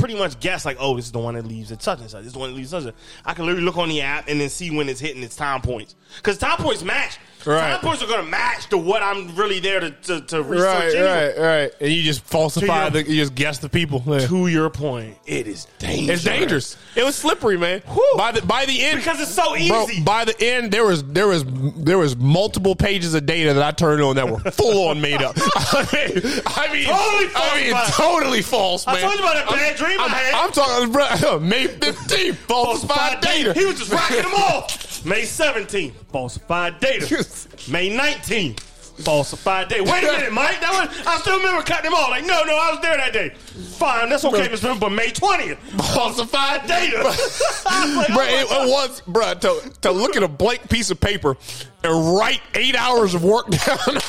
[0.00, 2.20] pretty much guess like, oh, this is the one that leaves at such and such.
[2.20, 3.02] This is the one that leaves such and such.
[3.24, 5.60] I can literally look on the app and then see when it's hitting its time
[5.60, 7.18] points because time points match.
[7.46, 7.70] Right.
[7.72, 10.64] Time points are going to match to what I'm really there to to, to research.
[10.66, 11.34] Right, anyway.
[11.38, 11.72] right, right.
[11.80, 14.02] And you just falsify your- the, you just guess the people.
[14.06, 14.26] Yeah.
[14.26, 16.08] To your point, it is dangerous.
[16.18, 16.76] It's dangerous.
[16.96, 17.82] It was slippery, man.
[18.16, 20.02] By the by the end, Because it's so Bro, easy.
[20.02, 21.44] by the end, there was there was
[21.76, 25.22] there was multiple pages of data that I turned on that were full on made
[25.22, 25.34] up.
[25.38, 29.02] I mean, I mean, Totally I mean, totally false, I man.
[29.02, 30.34] told you about that bad dream I I'm, had.
[30.34, 33.52] I'm talking, bro, May 15th, falsified data.
[33.54, 34.89] He was just racking them off.
[35.04, 37.06] May 17th, falsified data.
[37.70, 39.82] May 19th, falsified data.
[39.82, 40.60] Wait a minute, Mike.
[40.60, 42.10] That was I still remember cutting them all.
[42.10, 43.30] Like, no, no, I was there that day.
[43.30, 44.78] Fine, that's okay, Mr.
[44.78, 45.56] But May 20th,
[45.94, 47.02] falsified data.
[47.02, 51.00] Like, Bro, oh it, it was, bro, to, to look at a blank piece of
[51.00, 51.36] paper
[51.82, 54.00] and write eight hours of work down and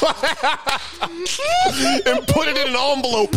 [2.28, 3.34] put it in an envelope.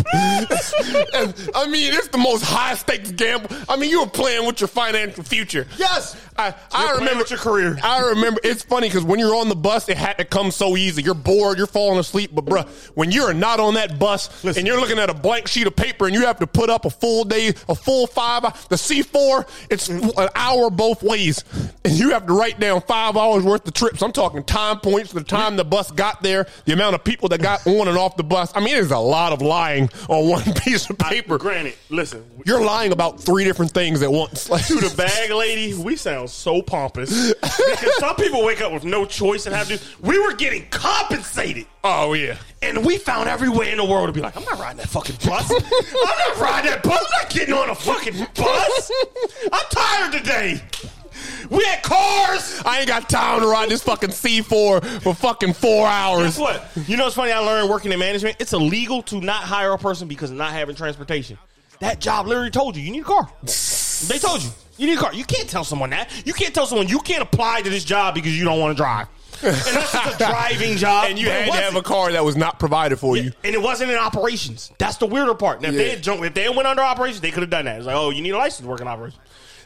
[1.13, 3.49] and, I mean, it's the most high stakes gamble.
[3.69, 5.67] I mean, you were playing with your financial future.
[5.77, 6.15] Yes.
[6.37, 7.77] I, I remember your career.
[7.81, 8.41] I remember.
[8.43, 11.01] It's funny because when you're on the bus, it had to come so easy.
[11.01, 12.31] You're bored, you're falling asleep.
[12.33, 15.65] But bruh, when you're not on that bus and you're looking at a blank sheet
[15.65, 18.75] of paper and you have to put up a full day, a full five, the
[18.75, 20.13] C4, it's mm.
[20.17, 21.43] an hour both ways,
[21.85, 24.01] and you have to write down five hours worth of trips.
[24.01, 27.41] I'm talking time points, the time the bus got there, the amount of people that
[27.41, 28.51] got on and off the bus.
[28.55, 31.37] I mean, there's a lot of lying on one piece of paper.
[31.37, 34.49] Granted, listen, You're lying about three different things at once.
[34.49, 38.83] Like, to the bag lady, we sound so pompous because some people wake up with
[38.83, 39.79] no choice and have to.
[40.01, 41.65] We were getting compensated.
[41.83, 42.37] oh yeah.
[42.61, 44.89] And we found every way in the world to be like, I'm not riding that
[44.89, 45.51] fucking bus.
[45.51, 46.97] I'm not riding that bus.
[46.99, 48.91] I'm not getting on a fucking bus.
[49.53, 50.61] I'm tired today.
[51.49, 52.61] We had cars.
[52.65, 56.37] I ain't got time to ride this fucking C4 for fucking four hours.
[56.37, 56.69] Guess what?
[56.87, 57.31] You know what's funny?
[57.31, 58.37] I learned working in management.
[58.39, 61.37] It's illegal to not hire a person because of not having transportation.
[61.79, 63.29] That job literally told you you need a car.
[64.07, 65.13] They told you you need a car.
[65.13, 66.09] You can't tell someone that.
[66.25, 68.81] You can't tell someone you can't apply to this job because you don't want to
[68.81, 69.07] drive.
[69.43, 71.07] And that's just a driving job.
[71.09, 73.31] And you had to have a car that was not provided for you.
[73.43, 74.71] And it wasn't in operations.
[74.77, 75.61] That's the weirder part.
[75.61, 77.77] Now, if they had jumped, if they went under operations, they could have done that.
[77.77, 79.21] It's like, oh, you need a license to work in operations.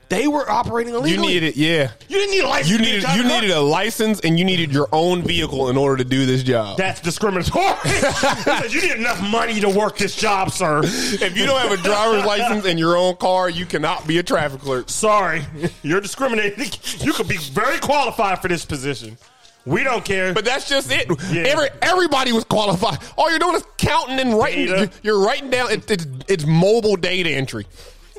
[0.09, 1.11] They were operating illegally.
[1.33, 1.91] You needed, yeah.
[2.07, 2.71] You didn't need a license.
[2.71, 5.21] You to be a needed, you a needed a license and you needed your own
[5.21, 6.77] vehicle in order to do this job.
[6.77, 7.75] That's discriminatory.
[8.69, 10.81] You need enough money to work this job, sir.
[10.83, 14.23] if you don't have a driver's license and your own car, you cannot be a
[14.23, 14.89] traffic clerk.
[14.89, 15.43] Sorry,
[15.83, 16.65] you're discriminating.
[16.99, 19.17] You could be very qualified for this position.
[19.65, 20.33] We don't care.
[20.33, 21.07] But that's just it.
[21.31, 21.43] Yeah.
[21.43, 22.99] Every, everybody was qualified.
[23.17, 24.67] All you're doing is counting and writing.
[24.67, 24.91] Data.
[25.03, 25.71] You're, you're writing down.
[25.71, 27.65] It, it's it's mobile data entry.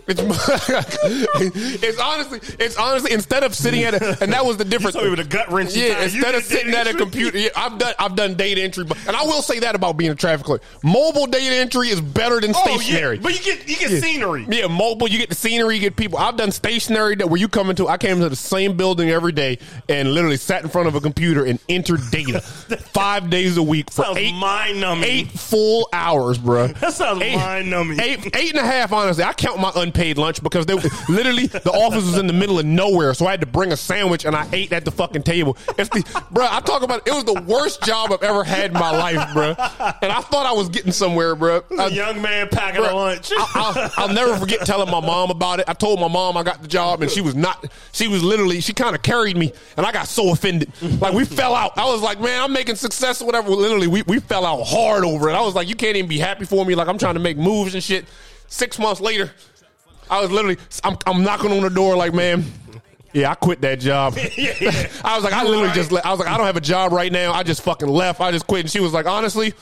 [0.08, 0.20] It's,
[1.82, 4.96] it's honestly, it's honestly instead of sitting at a, and that was the difference.
[4.96, 5.74] with a gut wrench.
[5.76, 8.98] Yeah, instead of sitting at a computer, yeah, I've done I've done data entry, but
[9.06, 10.62] and I will say that about being a traffic clerk.
[10.82, 13.16] Mobile data entry is better than Oh stationary.
[13.16, 14.46] yeah, but you get you get scenery.
[14.48, 15.08] Yeah, mobile.
[15.08, 15.76] You get the scenery.
[15.76, 16.18] You get people.
[16.18, 17.88] I've done stationary that where you come into.
[17.88, 21.00] I came into the same building every day and literally sat in front of a
[21.00, 22.40] computer and entered data
[22.92, 25.04] five days a week for Sounds eight mind numbing.
[25.08, 26.68] eight full hours, bro.
[26.68, 28.00] That sounds Eight- mind-numbing.
[28.00, 28.92] Eight eight and a half.
[28.92, 30.74] Honestly, I count my unpaid lunch because they
[31.08, 33.76] literally the office was in the middle of nowhere, so I had to bring a
[33.76, 35.56] sandwich and I ate at the fucking table.
[35.78, 36.46] It's the bro.
[36.48, 39.48] I talk about it was the worst job I've ever had in my life, bro.
[40.02, 41.62] And I thought I was getting somewhere, bro.
[41.78, 43.30] A young man packing a Bruh, lunch.
[43.36, 45.66] I, will never forget telling my mom about it.
[45.68, 47.72] I told my mom I got the job, and she was not.
[47.92, 48.60] She was literally.
[48.60, 50.72] She kind of carried me, and I got so offended.
[51.00, 51.76] Like we fell out.
[51.76, 53.50] I was like, man, I'm making success or whatever.
[53.50, 55.34] Literally, we we fell out hard over it.
[55.34, 56.74] I was like, you can't even be happy for me.
[56.74, 58.06] Like I'm trying to make moves and shit.
[58.48, 59.32] Six months later,
[60.10, 60.58] I was literally.
[60.84, 62.44] I'm, I'm knocking on the door, like, man.
[63.12, 64.16] Yeah, I quit that job.
[64.36, 64.88] yeah, yeah.
[65.04, 66.92] I was like, I literally just, le- I was like, I don't have a job
[66.92, 67.32] right now.
[67.32, 68.20] I just fucking left.
[68.20, 68.60] I just quit.
[68.60, 69.52] And she was like, honestly,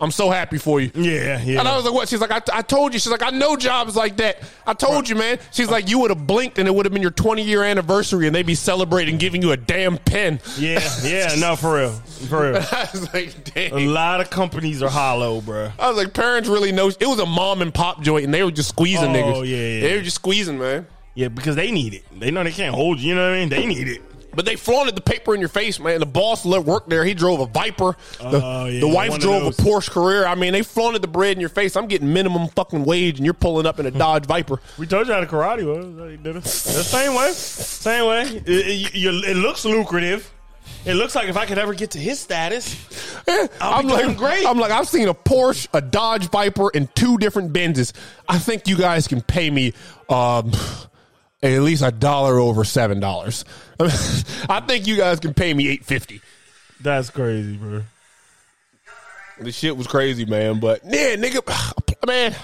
[0.00, 0.90] I'm so happy for you.
[0.94, 1.58] Yeah, yeah.
[1.58, 2.08] And I was like, what?
[2.08, 3.00] She's like, I, I told you.
[3.00, 4.38] She's like, I know jobs like that.
[4.66, 5.38] I told you, man.
[5.50, 8.26] She's like, you would have blinked and it would have been your 20 year anniversary
[8.26, 10.40] and they'd be celebrating giving you a damn pen.
[10.56, 11.34] yeah, yeah.
[11.38, 12.56] No, for real, for real.
[12.72, 13.72] I was like, damn.
[13.76, 15.72] A lot of companies are hollow, bro.
[15.78, 16.88] I was like, parents really know.
[16.88, 19.36] It was a mom and pop joint and they were just squeezing Oh, niggas.
[19.36, 19.80] Oh, yeah, yeah.
[19.80, 20.86] They were just squeezing, man.
[21.14, 22.04] Yeah, because they need it.
[22.16, 23.08] They know they can't hold you.
[23.08, 23.48] You know what I mean?
[23.48, 24.02] They need it.
[24.34, 25.98] But they flaunted the paper in your face, man.
[26.00, 27.04] The boss li- work there.
[27.04, 27.96] He drove a Viper.
[28.20, 29.50] The, Oh, yeah, the wife drove a.
[29.50, 30.30] Porsche Carrera.
[30.30, 31.74] I mean, they flaunted the bread in your face.
[31.76, 34.60] I'm getting minimum fucking wage, and you're pulling up in a Dodge Viper.
[34.78, 36.18] We told you how the karate was.
[36.22, 36.42] Did it.
[36.44, 37.32] The same way.
[37.32, 38.22] Same way.
[38.46, 40.32] It, it, it looks lucrative.
[40.84, 42.76] It looks like if I could ever get to his status,
[43.26, 43.48] I'll
[43.80, 44.46] I'm be like, great.
[44.46, 47.92] I'm like, I've seen a Porsche, a Dodge Viper, and two different Benzes.
[48.28, 49.72] I think you guys can pay me
[50.08, 50.52] um,
[51.42, 53.44] at least a dollar over seven dollars.
[53.80, 56.20] I think you guys can pay me eight fifty.
[56.80, 57.82] that's crazy, bro.
[59.40, 60.58] The shit was crazy, man.
[60.60, 61.46] But yeah, nigga,
[62.06, 62.34] man,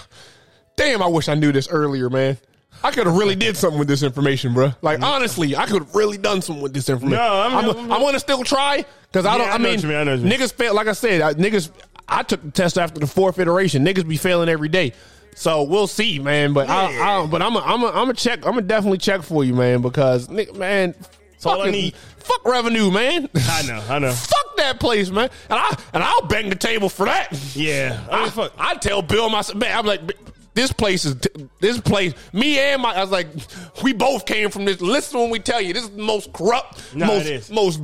[0.77, 2.39] damn, I wish I knew this earlier, man.
[2.83, 4.73] I could have really did something with this information, bro.
[4.83, 7.19] Like honestly, I could have really done something with this information.
[7.19, 9.49] No, I'm- I'm, I'm- I'm gonna still try because I don't.
[9.49, 10.33] I I, mean, mean, I you mean.
[10.33, 10.75] niggas fail.
[10.75, 11.71] Like I said, I, niggas.
[12.07, 13.83] I took the test after the fourth iteration.
[13.85, 14.93] Niggas be failing every day.
[15.35, 16.53] So we'll see, man.
[16.53, 18.39] But I, I, but I'm, a, I'm, a, I'm a check.
[18.47, 19.83] I'm gonna definitely check for you, man.
[19.83, 20.95] Because, nigga, man,
[21.45, 21.95] all I fucking- need.
[22.19, 23.29] Fuck revenue, man.
[23.37, 24.11] I know, I know.
[24.15, 25.29] fuck that place, man.
[25.51, 27.29] And I and I'll bang the table for that.
[27.55, 28.53] Yeah, I mean, fuck.
[28.57, 30.01] I tell Bill myself, man, I'm like,
[30.55, 31.17] this place is
[31.61, 32.15] this place.
[32.33, 33.27] Me and my, I was like,
[33.83, 34.81] we both came from this.
[34.81, 37.51] Listen when we tell you, this is the most corrupt, No, most is.
[37.51, 37.83] most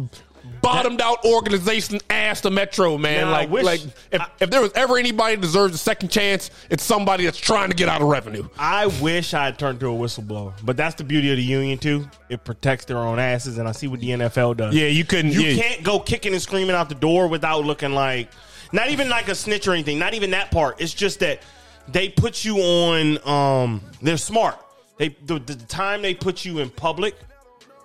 [0.61, 3.27] bottomed out organization ass the Metro, man.
[3.27, 3.81] Now, like, wish- like
[4.11, 7.71] if, if there was ever anybody that deserves a second chance, it's somebody that's trying
[7.71, 8.49] to get out of revenue.
[8.59, 11.79] I wish I had turned to a whistleblower, but that's the beauty of the union
[11.79, 12.09] too.
[12.29, 14.75] It protects their own asses, and I see what the NFL does.
[14.75, 15.33] Yeah, you couldn't.
[15.33, 15.63] You yeah.
[15.63, 18.31] can't go kicking and screaming out the door without looking like,
[18.73, 19.99] not even like a snitch or anything.
[19.99, 20.81] Not even that part.
[20.81, 21.43] It's just that
[21.89, 23.29] they put you on.
[23.29, 24.59] Um, they're smart.
[24.99, 27.17] They the, the time they put you in public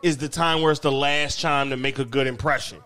[0.05, 2.77] is the time where it's the last time to make a good impression.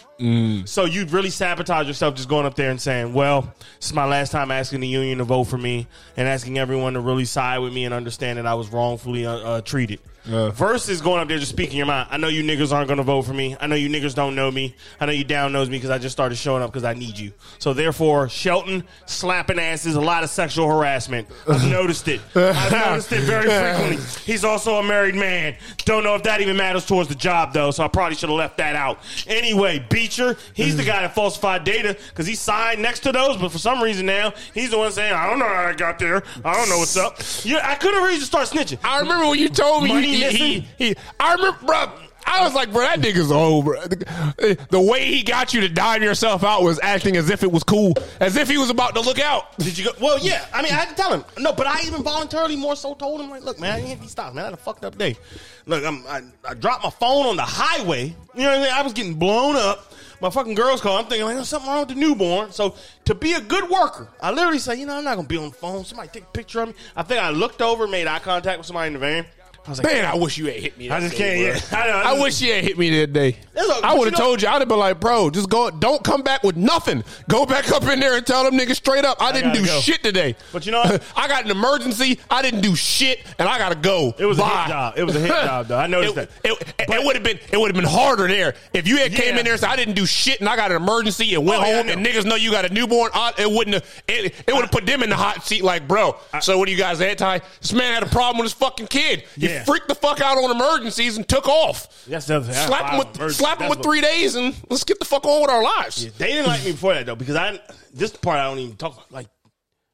[0.66, 4.32] So you really sabotage yourself just going up there and saying, "Well, it's my last
[4.32, 7.74] time asking the union to vote for me and asking everyone to really side with
[7.74, 11.52] me and understand that I was wrongfully uh, uh, treated." Versus going up there just
[11.52, 12.08] speaking your mind.
[12.12, 13.56] I know you niggas aren't going to vote for me.
[13.60, 14.76] I know you niggas don't know me.
[15.00, 17.18] I know you down knows me because I just started showing up because I need
[17.18, 17.32] you.
[17.58, 21.28] So therefore, Shelton slapping asses, a lot of sexual harassment.
[21.48, 22.22] I've noticed it.
[22.36, 24.24] I've noticed it very frequently.
[24.26, 25.56] He's also a married man.
[25.86, 27.72] Don't know if that even matters towards the job though.
[27.72, 29.00] So I probably should have left that out.
[29.28, 33.52] Anyway, Beecher, he's the guy that falsified data because he signed next to those, but
[33.52, 36.24] for some reason now he's the one saying, "I don't know how I got there.
[36.44, 38.80] I don't know what's up." Yeah, I could have really just start snitching.
[38.84, 41.92] I remember when you told me Money he, he, he, I remember, bro.
[42.26, 43.82] I was like, bro, that nigga's old, bro.
[43.88, 47.64] The, way he got you to dime yourself out was acting as if it was
[47.64, 49.58] cool, as if he was about to look out.
[49.58, 49.92] Did you go?
[50.00, 50.46] Well, yeah.
[50.54, 51.26] I mean, I had to tell him.
[51.40, 54.44] No, but I even voluntarily more so told him, like, look, man, I stopped, man.
[54.44, 55.18] I had a fucked up day.
[55.66, 58.16] Look, I'm, I, I dropped my phone on the highway.
[58.36, 58.74] You know what I mean?
[58.74, 59.92] I was getting blown up.
[60.22, 60.98] My fucking girl's call.
[60.98, 62.52] I'm thinking, like, there's something wrong with the newborn.
[62.52, 65.38] So to be a good worker, I literally say, you know, I'm not gonna be
[65.38, 65.86] on the phone.
[65.86, 66.76] Somebody take a picture of me.
[66.96, 69.26] I think I looked over, made eye contact with somebody in the van.
[69.70, 70.88] I was like, Man, I wish you had hit me.
[70.88, 71.72] That I just day, can't.
[71.72, 73.38] Yeah, I, know, I, I just- wish you had hit me that day.
[73.84, 74.48] I would you have know- told you.
[74.48, 75.70] I'd have been like, bro, just go.
[75.70, 77.04] Don't come back with nothing.
[77.28, 79.22] Go back up in there and tell them niggas straight up.
[79.22, 79.80] I didn't do go.
[79.80, 80.36] shit today.
[80.52, 81.04] But you know what?
[81.16, 82.20] I got an emergency.
[82.32, 84.16] I didn't do shit, and I gotta go.
[84.18, 84.64] It was a Bye.
[84.64, 84.94] hit job.
[84.98, 85.78] It was a hit job, though.
[85.78, 86.52] I noticed it, that.
[86.52, 87.40] It, it, would have been.
[87.52, 89.76] It would have been harder there if you had came in there and said I
[89.76, 91.94] didn't do shit, and I got an emergency and went Oh, home, know.
[91.94, 93.12] and niggas know you got a newborn.
[93.14, 93.76] I, it wouldn't.
[93.76, 95.64] Have, it it would have put them in the hot seat.
[95.64, 96.16] Like, bro.
[96.42, 97.40] so what are you guys anti?
[97.62, 99.24] This man had a problem with his fucking kid.
[99.36, 99.64] He Yeah.
[99.66, 102.06] freaked the fuck out on emergencies and took off.
[102.06, 102.68] That's the other thing.
[102.68, 105.64] Slap him with slap with three days and let's get the fuck on with our
[105.64, 106.12] lives.
[106.18, 107.60] They didn't like me before that though because I
[107.94, 109.12] this part I don't even talk about.
[109.12, 109.28] Like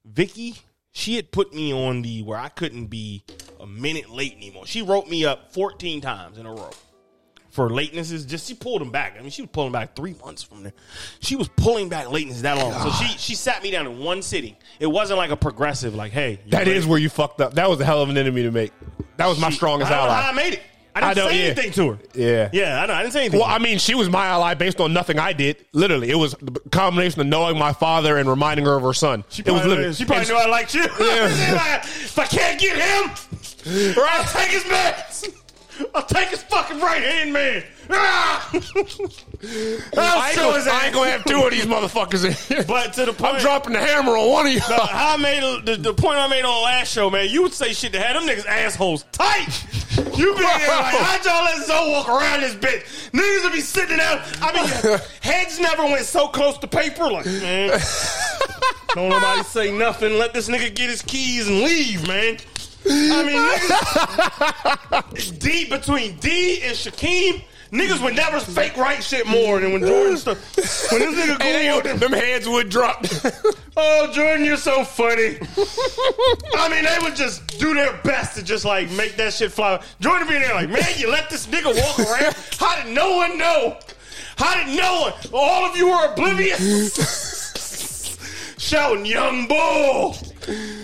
[0.06, 0.56] Vicky,
[0.92, 3.24] she had put me on the where I couldn't be
[3.60, 4.66] a minute late anymore.
[4.66, 6.72] She wrote me up 14 times in a row
[7.56, 8.28] for latenesses.
[8.28, 9.16] Just she pulled them back.
[9.18, 10.74] I mean, she was pulling back three months from there.
[11.22, 12.74] She was pulling back lateness that long.
[12.74, 14.56] So she she sat me down in one sitting.
[14.80, 15.96] It wasn't like a progressive.
[15.96, 16.72] Like, hey, That ready?
[16.72, 17.54] is where you fucked up.
[17.56, 18.74] That was a hell of an enemy to make.
[19.18, 20.62] That was my strongest I don't know how I made it.
[20.94, 21.46] I I didn't don't- say yeah.
[21.52, 22.00] anything to her.
[22.14, 22.50] Yeah.
[22.54, 22.94] Yeah, I know.
[22.94, 23.40] I didn't say anything.
[23.42, 25.66] Well, I mean, she was my ally based on nothing I did.
[25.74, 29.24] Literally, it was the combination of knowing my father and reminding her of her son.
[29.30, 29.94] She it was probably, literally.
[29.94, 30.82] she probably knew I liked you.
[30.84, 31.78] Yeah.
[31.86, 35.42] if I can't get him, I'll take his meds.
[35.94, 37.64] I'll take his fucking right hand man.
[37.90, 38.50] Ah!
[38.54, 38.58] I,
[39.98, 40.84] I'll ain't show gonna, his I ass.
[40.86, 42.64] ainnt gonna have two of these motherfuckers in here.
[42.68, 44.60] But to the point, I'm dropping the hammer on one of you.
[44.62, 47.30] How I made the, the point I made on the last show, man.
[47.30, 49.64] You would say shit to have them niggas assholes tight.
[50.18, 53.12] You be there like, how'd y'all let Zoe walk around this bitch?
[53.12, 54.22] Niggas would be sitting out.
[54.42, 57.10] I mean, heads never went so close to paper.
[57.10, 57.80] Like, man,
[58.90, 60.18] don't nobody say nothing.
[60.18, 62.38] Let this nigga get his keys and leave, man.
[62.88, 63.38] I mean,
[65.16, 69.82] niggas, D between D and Shaquem, niggas would never fake right shit more than when
[69.82, 70.38] Jordan stuff.
[70.92, 73.06] When this nigga go Hey, them, hands would drop.
[73.78, 75.38] Oh, Jordan, you're so funny.
[76.56, 79.84] I mean, they would just do their best to just like make that shit fly.
[80.00, 82.34] Jordan being there like, man, you let this nigga walk around.
[82.58, 83.78] How did no one know?
[84.38, 85.14] How did no one?
[85.34, 87.35] All of you were oblivious.
[88.58, 90.14] Shouting, young bull,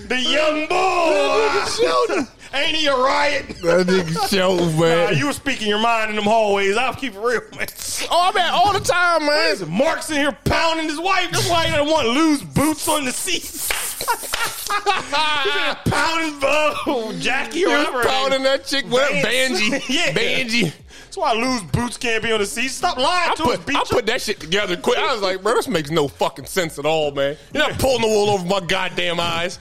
[0.07, 2.27] the young bull.
[2.53, 3.47] Ain't he a riot?
[3.61, 5.17] that nigga Nah, man.
[5.17, 6.75] you were speaking your mind in them hallways.
[6.75, 7.67] I'll keep it real, man.
[8.11, 9.51] oh, I mean, all the time, man.
[9.51, 11.31] Listen, Mark's in here pounding his wife.
[11.31, 13.69] That's why he doesn't want loose boots on the seats.
[14.01, 18.03] He's in here pounding uh, Jackie or whatever.
[18.03, 19.61] pounding that chick with Vance.
[19.61, 19.81] Banji.
[19.89, 20.11] Yeah.
[20.13, 20.73] Banji.
[21.11, 22.69] That's why loose boots can't be on the seat.
[22.69, 24.97] Stop lying I to put, us, I put that shit together quick.
[24.97, 27.35] I was like, bro, this makes no fucking sense at all, man.
[27.53, 29.59] You're not pulling the wool over my goddamn eyes.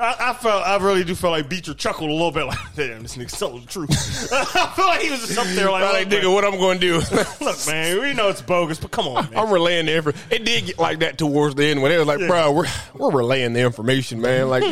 [0.00, 3.02] I, I felt, I really do feel like Beecher chuckled a little bit like, damn,
[3.02, 3.90] this nigga told the truth.
[4.32, 7.00] I feel like he was just up there like, like, nigga, what I'm going to
[7.00, 7.16] do?
[7.44, 9.36] look, man, we know it's bogus, but come on, man.
[9.38, 10.26] I'm relaying the information.
[10.30, 12.28] It did get like that towards the end when they was like, Yeah.
[12.28, 14.48] bro, we're we're relaying the information, man.
[14.48, 14.64] Like,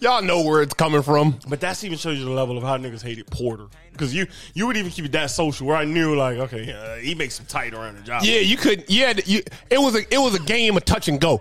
[0.00, 1.40] y'all know where it's coming from.
[1.48, 3.66] But that's even shows you the level of how niggas hated Porter.
[3.94, 6.96] Because you you would even keep it that social where I knew like, okay, uh,
[6.96, 8.22] he makes some tight around the job.
[8.24, 8.84] Yeah, you could.
[8.88, 10.14] Yeah, You, it was a.
[10.14, 11.40] It was a game of touch and go.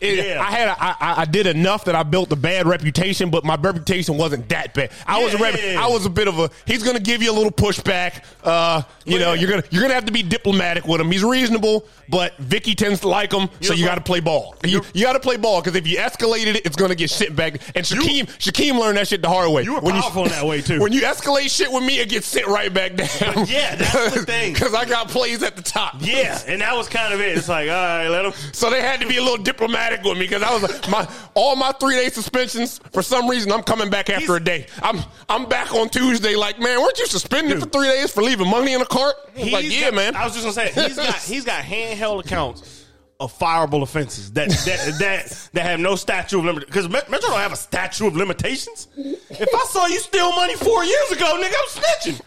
[0.00, 0.40] It- Yeah.
[0.42, 0.68] I had.
[0.68, 4.16] A, I, I- I did enough that I built a bad reputation, but my reputation
[4.16, 4.90] wasn't that bad.
[5.06, 5.34] I was.
[5.34, 5.84] A, rep- yeah, yeah.
[5.84, 6.50] I was a bit of a.
[6.66, 8.24] He's going to give you a little pushback.
[8.42, 9.40] Uh, you Well, know, yeah.
[9.40, 11.10] you're gonna you're gonna have to be diplomatic with him.
[11.10, 14.54] He's reasonable, but Vicky tends to like him, so You're you got to play ball.
[14.64, 17.10] You, you got to play ball because if you escalated it, it's going to get
[17.10, 17.54] shit back.
[17.74, 19.62] And Shaquem Shaquem learned that shit the hard way.
[19.62, 20.80] You were powerful in that way, too.
[20.80, 23.46] When you escalate shit with me, it gets sent right back down.
[23.46, 24.52] yeah, that's the thing.
[24.52, 25.96] Because I got plays at the top.
[26.00, 27.36] Yeah, and that was kind of it.
[27.38, 28.32] It's like, all right, let him.
[28.52, 31.08] So they had to be a little diplomatic with me because I was like, my
[31.34, 32.80] all my three day suspensions.
[32.92, 34.66] For some reason, I'm coming back after He's- a day.
[34.82, 36.34] I'm I'm back on Tuesday.
[36.34, 39.14] Like, man, weren't you suspended for three days for leaving money in a cart?
[39.36, 40.16] Was like, yeah, got- man.
[40.16, 42.80] I was just gonna say he's got he's got handheld accounts
[43.20, 46.88] of fireable offenses that that that that have no statute of limitations.
[46.88, 48.88] Because Metro don't have a statute of limitations.
[48.96, 51.68] If I saw you steal money four years ago, nigga, I'm
[52.12, 52.20] snitching.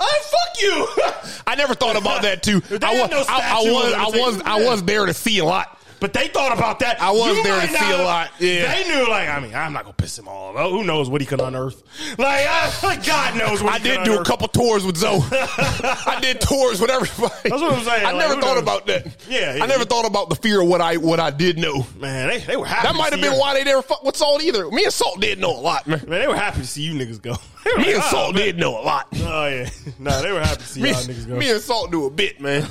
[0.00, 1.42] I fuck you.
[1.46, 2.62] I never thought about that too.
[2.82, 4.42] I was, no I, I was, I was.
[4.46, 5.78] I was there to see a lot.
[6.02, 7.00] But they thought about that.
[7.00, 8.74] I was You there to see a lot, yeah.
[8.74, 10.56] They knew, like, I mean, I'm not gonna piss him off.
[10.58, 11.80] Oh, who knows what he can unearth?
[12.18, 15.20] Like, I, God knows what I did do a couple tours with Zoe.
[15.32, 17.32] I did tours with everybody.
[17.48, 18.04] That's what I'm saying.
[18.04, 18.62] I Like, never thought knows?
[18.62, 19.16] about that.
[19.28, 21.86] Yeah, yeah, I never thought about the fear of what I what I did know.
[22.00, 22.88] Man, they, they were happy.
[22.88, 23.38] That might have been you.
[23.40, 24.68] why they never fuck with Salt either.
[24.70, 26.00] Me and Salt did know a lot, man.
[26.08, 27.30] Man, they were happy to see you niggas go.
[27.64, 29.06] Me like, and "Oh, Salt man." did know a lot.
[29.20, 31.36] Oh yeah, no, they were happy to see Me, y'all niggas go.
[31.36, 32.66] me and Salt do a bit, man.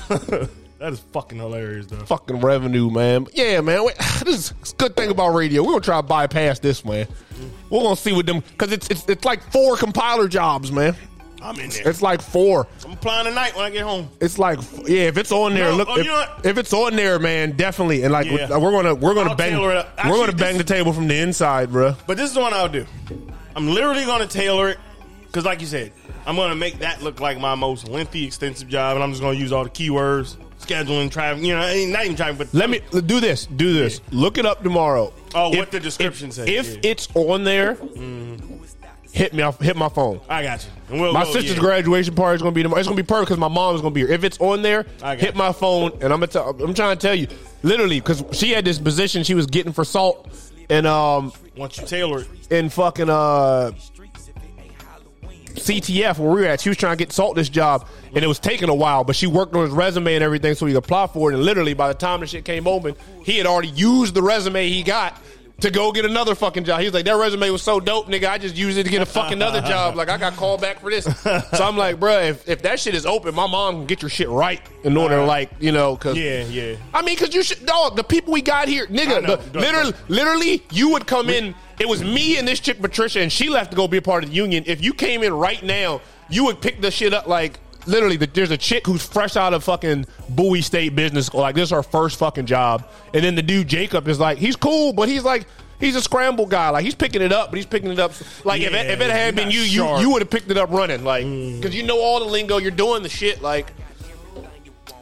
[0.81, 1.97] That is fucking hilarious, though.
[2.05, 3.23] Fucking revenue, man.
[3.25, 3.85] But yeah, man.
[3.85, 3.91] we-
[4.25, 5.61] This is a good thing about radio.
[5.63, 7.07] We're gonna try to bypass this, man.
[7.69, 10.95] We're gonna see what them because it's, it's it's like four compiler jobs, man.
[11.41, 11.87] I'm in there.
[11.89, 12.67] It's like four.
[12.85, 14.09] I'm applying tonight when I get home.
[14.19, 15.87] It's like yeah, if it's on there, No, look.
[15.89, 16.45] oh, if, you know what?
[16.45, 18.03] if it's on there, man, definitely.
[18.03, 18.57] And like Yeah.
[18.57, 19.97] we're gonna we're gonna I'll bang tailor it up.
[20.05, 21.95] we're gonna Actually, bang this- the table from the inside, bro.
[22.05, 22.85] But this is the one I'll do.
[23.55, 24.77] I'm literally going to tailor it
[25.25, 25.91] because, like you said,
[26.25, 29.21] I'm going to make that look like my most lengthy, extensive job, and I'm just
[29.21, 31.43] going to use all the keywords, scheduling, traffic.
[31.43, 33.45] You know, not even traffic, but Let me do this.
[33.47, 34.01] Do this.
[34.11, 35.13] Look it up tomorrow.
[35.35, 36.91] Oh, what the description if, says, If yeah.
[36.91, 37.77] it's on there,
[39.11, 39.43] hit me.
[39.43, 40.19] off- Hit my phone.
[40.29, 40.69] I got you.
[40.89, 41.59] And we'll, My we'll- sister's yeah.
[41.61, 42.79] graduation party is gonna be tomorrow.
[42.79, 44.09] It's gonna be perfect because my mom is gonna be here.
[44.11, 45.37] If it's on there, I got hit you.
[45.37, 46.27] my phone and I'm gonna.
[46.27, 47.27] Tell, I'm trying to tell you,
[47.63, 50.27] literally, because she had this position she was getting for salt,
[50.69, 53.71] and um, Once you tailor it, in fucking uh.
[55.55, 58.27] CTF where we were at, she was trying to get Salt this job, and it
[58.27, 59.03] was taking a while.
[59.03, 61.35] But she worked on his resume and everything, so he apply for it.
[61.35, 64.67] And literally, by the time the shit came open, he had already used the resume
[64.67, 65.21] he got
[65.61, 66.79] to go get another fucking job.
[66.79, 68.29] He was like, "That resume was so dope, nigga.
[68.29, 69.95] I just used it to get a fucking other job.
[69.95, 71.07] Like I got called back for this."
[71.51, 74.09] So I'm like, "Bruh, if, if that shit is open, my mom can get your
[74.09, 76.75] shit right in order, to like you know, because yeah, yeah.
[76.93, 77.95] I mean, because you should, dog.
[77.95, 79.23] The people we got here, nigga.
[79.23, 79.35] know.
[79.35, 81.55] The, literally, literally, you would come in.
[81.79, 84.23] It was me and this chick Patricia, and she left to go be a part
[84.23, 84.63] of the union.
[84.67, 88.17] If you came in right now, you would pick the shit up like literally.
[88.17, 91.41] The, there's a chick who's fresh out of fucking Bowie State Business School.
[91.41, 94.55] Like this is her first fucking job, and then the dude Jacob is like, he's
[94.55, 95.47] cool, but he's like.
[95.79, 96.69] He's a scramble guy.
[96.69, 98.11] Like he's picking it up, but he's picking it up.
[98.45, 99.99] Like if, it, if it had been you, you sharp.
[99.99, 101.03] you would have picked it up running.
[101.03, 101.59] Like mm.
[101.59, 102.57] because you know all the lingo.
[102.57, 103.41] You're doing the shit.
[103.41, 103.73] Like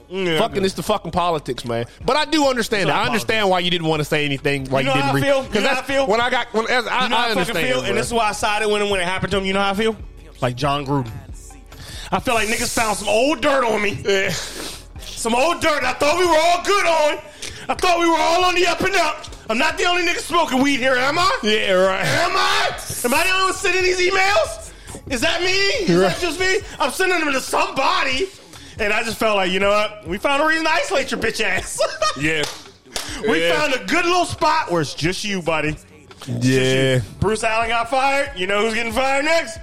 [0.07, 1.85] Yeah, fucking it's the fucking politics, man.
[2.05, 2.87] But I do understand.
[2.87, 2.95] That.
[2.95, 4.67] I understand why you didn't want to say anything.
[4.69, 6.07] Why You you, know how didn't read You know how I feel?
[6.07, 7.67] when I got when as, I, You know I I fucking understand.
[7.67, 9.43] feel, and this is why I sided with him when it happened to him.
[9.43, 9.97] You know how I feel?
[10.41, 11.11] Like Jon Gruden.
[12.11, 14.01] I feel like niggas found some old dirt on me.
[14.05, 14.29] Yeah.
[14.99, 17.23] Some old dirt I thought we were all good on.
[17.69, 19.25] I thought we were all on the up and up.
[19.49, 21.39] I'm not the only nigga smoking weed here, am I?
[21.43, 22.05] yeah, right.
[22.05, 22.79] Am I?
[23.03, 24.71] Am I the only one sending these emails?
[25.11, 25.51] Is that me?
[25.51, 26.09] Is Right.
[26.11, 26.59] that just me?
[26.79, 28.29] I'm sending them to somebody.
[28.79, 30.07] And I just felt like, you know what?
[30.07, 31.79] We found a reason to isolate your bitch ass.
[32.19, 32.43] Yeah,
[33.29, 33.53] we Yeah.
[33.59, 35.77] found a good little spot where it's just you, buddy.
[36.27, 38.31] yeah, Bruce Allen got fired.
[38.35, 39.59] You know who's getting fired next?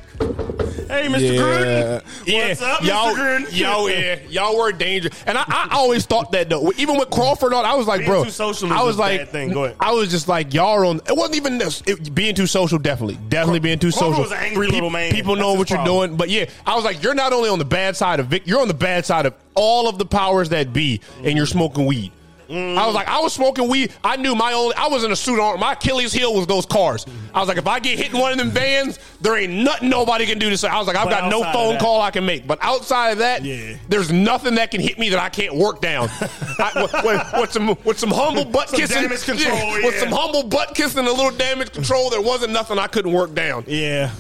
[0.89, 1.21] Hey, Mr.
[1.21, 1.41] yeah.
[1.41, 2.27] Gruden.
[2.27, 3.17] Yeah, What's up, y'all, Mr.
[3.17, 3.59] Gruden?
[3.59, 5.11] y'all, yeah, y'all were a danger.
[5.27, 6.73] And I, I always thought that though.
[6.77, 9.51] Even with Crawford on, I was like, Being bro, too social I was like, thing.
[9.53, 9.77] Go ahead.
[9.81, 10.99] I was just like, y'all are on.
[10.99, 11.83] It wasn't even this.
[11.87, 14.23] It, being too social, definitely, definitely being too social.
[14.23, 15.13] was an angry Pe- little man.
[15.13, 17.59] People That's know what you're doing, but yeah, I was like, you're not only on
[17.59, 20.51] the bad side of Vic, you're on the bad side of all of the powers
[20.51, 22.13] that be, and you're smoking weed.
[22.49, 23.93] I was like, I was smoking weed.
[24.05, 24.75] I knew my only.
[24.77, 25.59] I was in a suit on.
[25.61, 27.05] My Achilles heel was those cars.
[27.35, 29.89] I was like, if I get hit in one of them vans, there ain't nothing
[29.89, 30.69] nobody can do to say.
[30.69, 32.47] I was like, I've But got no phone call I can make.
[32.47, 33.77] But outside of that, Yeah.
[33.89, 36.09] there's nothing that can hit me that I can't work down.
[36.59, 40.01] I, with, with, with some with some humble butt Some kissing, damage control, with yeah.
[40.01, 43.35] some humble butt kissing and a little damage control, there wasn't nothing I couldn't work
[43.35, 43.65] down.
[43.67, 44.11] Yeah.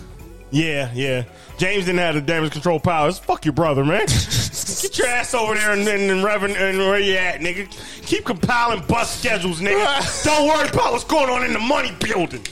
[0.51, 1.25] Yeah, yeah.
[1.59, 3.19] James didn't have the damage control powers.
[3.19, 4.07] Fuck your brother, man.
[4.07, 7.69] Get your ass over there and, and, and Reverend and where you at, nigga.
[8.07, 10.25] Keep compiling bus schedules, nigga.
[10.25, 12.45] Don't worry about what's going on in the money building.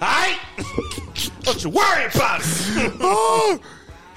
[0.00, 0.38] Alright?
[1.42, 3.60] Don't you worry about it.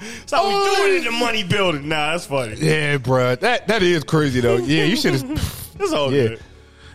[0.00, 1.88] That's how we do it in the money building.
[1.88, 2.54] Nah, that's funny.
[2.56, 3.38] Yeah, bruh.
[3.40, 4.56] That that is crazy though.
[4.56, 5.74] Yeah, you should have.
[5.80, 6.28] It's all Yeah.
[6.28, 6.40] good.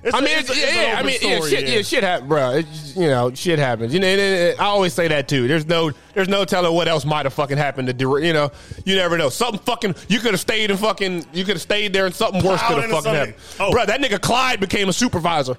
[0.03, 1.81] It's I a- mean, it's it's, it's yeah, I mean, yeah, shit, yeah.
[1.83, 2.51] shit happens, bro.
[2.51, 3.93] It's, you know, shit happens.
[3.93, 5.47] You know, I always say that too.
[5.47, 8.17] There's no, there's no telling what else might have fucking happened to do.
[8.17, 8.51] You know,
[8.83, 9.29] you never know.
[9.29, 12.43] Something fucking, you could have stayed and fucking, you could have stayed there and something
[12.43, 13.13] worse could have fucking something.
[13.13, 13.35] happened.
[13.59, 13.71] Oh.
[13.71, 15.55] Bro, that nigga Clyde became a supervisor.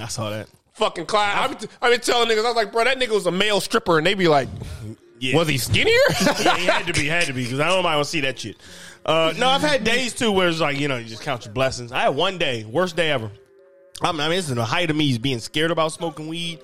[0.00, 0.48] I saw that.
[0.72, 1.36] Fucking Clyde.
[1.38, 3.60] I've been, I've been telling niggas, I was like, bro, that nigga was a male
[3.60, 4.48] stripper, and they be like,
[5.20, 5.36] Yeah.
[5.36, 5.94] was he skinnier?
[6.42, 8.20] yeah, he had to be, had to be, because I don't mind want to see
[8.22, 8.56] that shit.
[9.06, 11.54] Uh, no, I've had days too where it's like you know you just count your
[11.54, 11.92] blessings.
[11.92, 13.30] I had one day, worst day ever.
[14.02, 16.60] I mean, I mean, this is the height of me being scared about smoking weed.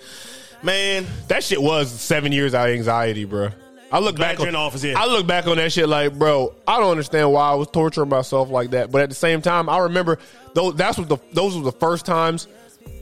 [0.62, 3.50] Man, that shit was seven years out of anxiety, bro.
[3.90, 4.94] I look Glad back on in office, yeah.
[4.96, 8.08] I look back on that shit like, bro, I don't understand why I was torturing
[8.08, 8.90] myself like that.
[8.90, 10.18] But at the same time, I remember
[10.54, 10.74] those.
[10.76, 12.48] That's what the those were the first times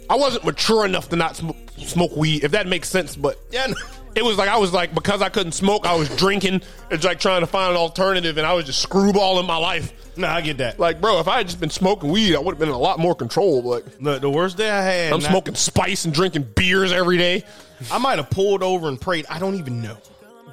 [0.08, 2.42] I wasn't mature enough to not smoke, smoke weed.
[2.42, 3.72] If that makes sense, but Yeah.
[4.14, 6.62] it was like I was like because I couldn't smoke, I was drinking.
[6.90, 9.92] It's like trying to find an alternative, and I was just screwballing my life.
[10.16, 10.78] no, I get that.
[10.80, 12.78] Like, bro, if I had just been smoking weed, I would have been in a
[12.78, 13.62] lot more control.
[13.62, 17.16] But the, the worst day I had, I'm not- smoking spice and drinking beers every
[17.18, 17.44] day.
[17.90, 19.26] I might have pulled over and prayed.
[19.30, 19.96] I don't even know.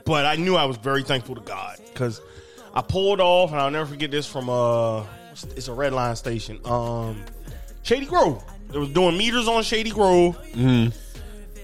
[0.05, 2.21] But I knew I was very thankful to God because
[2.73, 5.03] I pulled off, and I'll never forget this from uh,
[5.55, 7.21] it's a red line station, um,
[7.83, 8.43] Shady Grove.
[8.73, 10.37] It was doing meters on Shady Grove.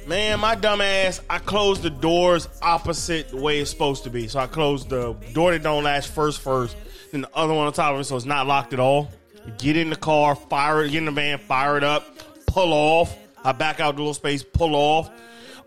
[0.06, 4.28] Man, my dumb ass, I closed the doors opposite the way it's supposed to be.
[4.28, 6.76] So I closed the door that don't latch first, first,
[7.12, 9.10] then the other one on top of it, so it's not locked at all.
[9.58, 12.06] Get in the car, fire it, get in the van, fire it up,
[12.47, 13.16] pull off.
[13.45, 15.10] I back out the little space, pull off.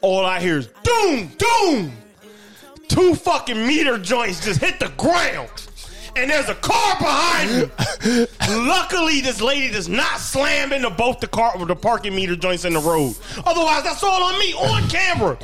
[0.03, 1.93] All I hear is doom, doom.
[2.89, 5.65] Two fucking meter joints just hit the ground.
[6.16, 8.26] And there's a car behind me.
[8.48, 12.64] Luckily, this lady does not slam into both the car with the parking meter joints
[12.64, 13.14] in the road.
[13.44, 15.36] Otherwise, that's all on me on camera.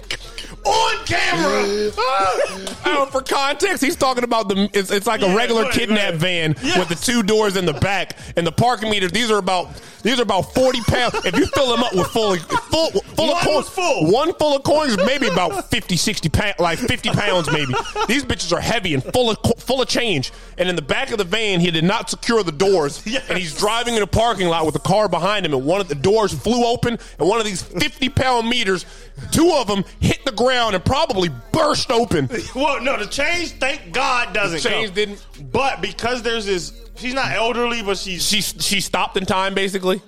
[0.65, 1.91] On camera.
[1.99, 4.71] Uh, for context, he's talking about the.
[4.73, 6.79] It's, it's like Yeah, a regular ahead, kidnap go van Yes.
[6.79, 9.11] with the two doors in the back and the parking meters.
[9.13, 9.71] These are about
[10.03, 11.15] these are about forty pounds.
[11.25, 14.11] If you fill them up with full full full One of coins, full.
[14.13, 17.75] one full of coins, maybe about 50, 60 pounds, like fifty pounds maybe.
[18.07, 20.33] These bitches are heavy and full of full of change.
[20.59, 23.29] And in the back of the van, he did not secure the doors, Yes.
[23.29, 25.89] and he's driving in a parking lot with a car behind him, and one of
[25.89, 28.87] the doors flew open, and one of these fifty pound meters,
[29.33, 32.29] two of them hit the ground and probably burst open.
[32.55, 34.95] Well, no, the change, thank God, doesn't The change come.
[34.95, 38.27] didn't- But because there's this, she's not elderly, but she's.
[38.27, 40.01] She she stopped in time, basically.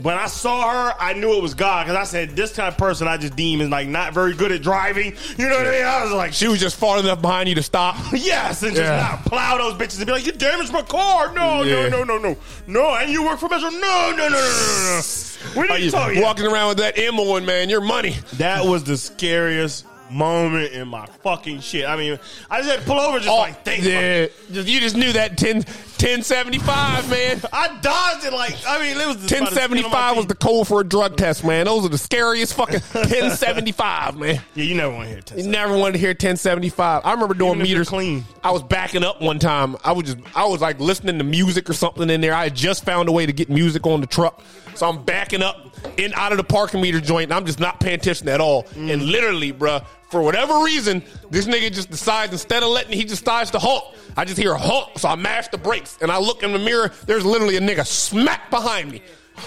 [0.00, 2.76] When I saw her, I knew it was God because I said this kind of
[2.76, 5.14] person I just deem is like not very good at driving.
[5.38, 5.84] You know what I mean?
[5.84, 7.94] I was like, She was just far enough behind you to stop.
[8.12, 8.96] yes, and just Yeah.
[8.96, 11.32] not plow those bitches and be like, you damaged my car.
[11.34, 11.88] No, Yeah.
[11.88, 12.36] no, no, no, no,
[12.66, 12.94] no.
[12.96, 13.68] And you work for Metro.
[13.70, 15.00] No, no, no, no, no, no,
[15.44, 15.60] no.
[15.60, 16.22] We Are didn't you tell you.
[16.22, 17.68] walking around with that M one, man?
[17.68, 18.16] Your money.
[18.34, 21.86] That was the scariest moment in my fucking shit.
[21.86, 22.18] I mean,
[22.50, 23.84] I just had to pull over, just like think.
[23.84, 27.40] Oh, yeah, Just- you just knew that 10, 1075, man.
[27.52, 30.16] I dodged it like I mean, it was just about to spin on my 1075
[30.16, 31.66] was the code for a drug test, man.
[31.66, 34.40] Those are the scariest fucking 1075, man.
[34.54, 35.50] Yeah, you never want to hear You it.
[35.50, 37.02] never wanted to hear 1075.
[37.04, 38.24] I remember doing Even meters clean.
[38.44, 39.76] I was backing up one time.
[39.84, 42.34] I was just I was like listening to music or something in there.
[42.34, 44.42] I had just found a way to get music on the truck.
[44.74, 47.78] So I'm backing up in out of the parking meter joint and I'm just not
[47.80, 48.64] paying attention at all.
[48.64, 48.92] Mm.
[48.92, 53.24] And literally, bruh, for whatever reason, this nigga just decides instead of letting he just
[53.24, 53.96] decides to honk.
[54.14, 54.58] I just hear a
[54.98, 57.86] so I mash the brakes and I look in the mirror, there's literally a nigga
[57.86, 59.00] smack behind me.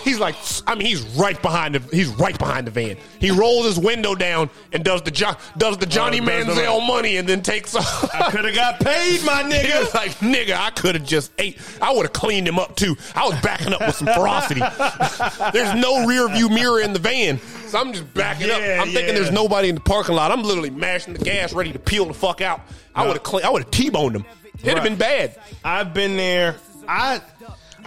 [0.04, 0.36] He's like,
[0.68, 2.98] I mean, he's right behind the, he's right behind the van.
[3.20, 6.46] He rolls his window down and does the jo- does the oh, Johnny Oh, does
[6.56, 8.14] the- Manziel money and then takes off.
[8.14, 9.80] I could have got paid, my He nigga.
[9.80, 11.60] was like, nigga, I could have just ate.
[11.82, 12.96] I would have cleaned him up too.
[13.16, 14.62] I was backing up with some ferocity.
[15.54, 17.40] there's no rear view mirror in the van.
[17.68, 18.58] So I'm just backing up.
[18.62, 20.32] I'm thinking there's nobody in the parking lot.
[20.32, 22.62] I'm literally mashing the gas, ready to peel the fuck out.
[22.94, 24.26] I would have clean, I would have T-boned him.
[24.60, 25.38] It'd have been bad.
[25.64, 26.56] I've been there.
[26.88, 27.20] I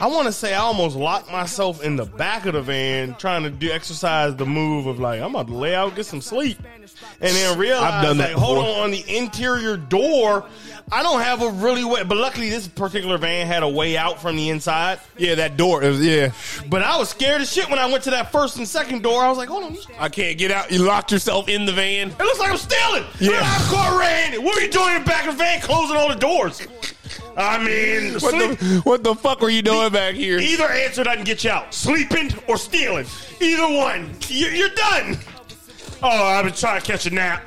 [0.00, 3.42] I want to say I almost locked myself in the back of the van trying
[3.42, 6.58] to do exercise the move of like I'm about to lay out, get some sleep,
[7.20, 10.46] and then realize I've done that like, hold on, on the interior door,
[10.92, 12.04] I don't have a really way.
[12.04, 15.00] But luckily, this particular van had a way out from the inside.
[15.16, 15.82] Yeah, that door.
[15.82, 16.32] Is, yeah,
[16.68, 19.22] But I was scared as shit when I went to that first and second door.
[19.22, 20.70] I was like, hold on, I can't get out.
[20.70, 22.10] You locked yourself in the van.
[22.10, 23.04] it looks like I'm stealing.
[23.18, 23.40] Yeah.
[23.42, 24.44] I'm car ran.
[24.44, 26.66] What are you doing in the back of the van, closing all the doors?
[27.38, 28.58] I mean, What sleep.
[28.58, 30.38] the, what the fuck were you doing back here?
[30.38, 31.72] Either answer doesn't get you out.
[31.72, 33.06] Sleeping or stealing.
[33.40, 34.14] Either one.
[34.28, 35.16] You- You're done.
[36.02, 37.46] Oh, I've been trying to catch a nap.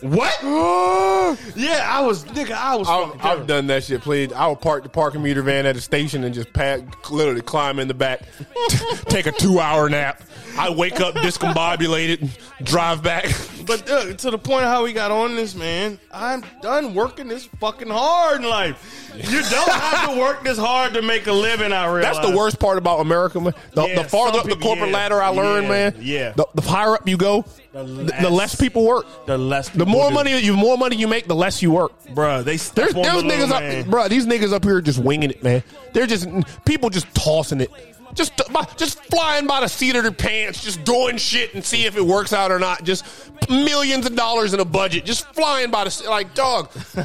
[0.00, 0.38] What?
[1.56, 4.02] Yeah, I was, nigga, I was I've, I've done that shit.
[4.02, 7.40] Please, I would park the parking meter van at a station and just pat, literally
[7.40, 8.20] climb in the back,
[9.06, 10.22] take a two hour nap.
[10.58, 12.28] I wake up discombobulated,
[12.64, 13.24] drive back.
[13.66, 17.28] But uh, to the point of how we got on this, man, I'm done working
[17.28, 19.10] this fucking hard in life.
[19.14, 22.16] You don't have to work this hard to make a living, I realize.
[22.16, 23.54] That's the worst part about America, man.
[23.72, 25.94] The, Yeah, the farther up the corporate yeah, ladder I learned, yeah, man.
[26.00, 26.32] yeah.
[26.32, 29.06] The, the higher up you go, the, the less people work.
[29.26, 31.92] The less The more money you more money you make, the less you work.
[32.08, 33.80] Bruh, they There's, on there's the niggas man.
[33.84, 34.08] up, bro.
[34.08, 35.62] These niggas up here just winging it, man.
[35.92, 36.28] They're just
[36.64, 37.70] people just tossing it,
[38.14, 38.32] just
[38.76, 42.04] just flying by the seat of their pants, just doing shit and see if it
[42.04, 42.84] works out or not.
[42.84, 43.04] Just
[43.52, 46.70] millions of dollars in a budget, just flying by the like dog.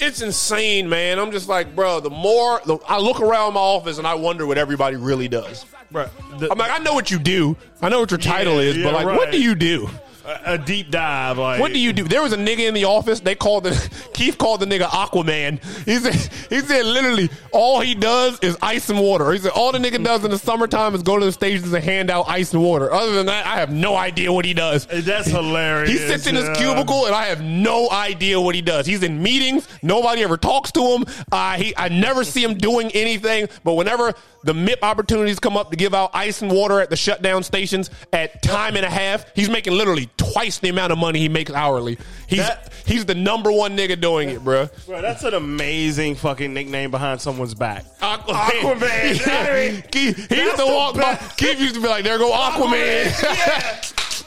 [0.00, 1.18] it's insane, man.
[1.18, 2.00] I'm just like, bro.
[2.00, 5.64] The more the, I look around my office and I wonder what everybody really does.
[5.92, 7.56] Bruh, the- I'm like, I know what you do.
[7.80, 9.88] I know what your title Yeah, is, yeah, but like, what do you do?
[10.28, 11.38] A, a deep dive.
[11.38, 12.04] Like, What do you do?
[12.04, 13.20] There was a nigga in the office.
[13.20, 15.62] They called the Keith called the nigga Aquaman.
[15.84, 16.14] He said
[16.48, 19.32] he said literally all he does is ice and water.
[19.32, 21.82] He said all the nigga does in the summertime is go to the stations and
[21.82, 22.92] hand out ice and water.
[22.92, 24.86] Other than that, I have no idea what he does.
[24.86, 25.90] That's hilarious.
[25.90, 26.54] He sits in his yeah.
[26.54, 28.86] cubicle and I have no idea what he does.
[28.86, 29.66] He's in meetings.
[29.82, 31.04] Nobody ever talks to him.
[31.32, 33.48] Uh, he, I never see him doing anything.
[33.64, 34.14] But whenever
[34.44, 37.90] the MIP opportunities come up to give out ice and water at the shutdown stations
[38.12, 41.50] at time and a half, he's making literally twice the amount of money he makes
[41.50, 41.96] hourly.
[42.26, 44.68] He's That- he's the number one nigga doing it, bro.
[44.86, 47.84] Bro, that's an amazing fucking nickname behind someone's back.
[48.00, 49.14] Aquaman.
[49.14, 49.90] Aquaman.
[49.90, 51.14] Keith, he used to walk by.
[51.14, 51.38] best.
[51.38, 53.80] Keith used to be like, "There go Aquaman." yeah.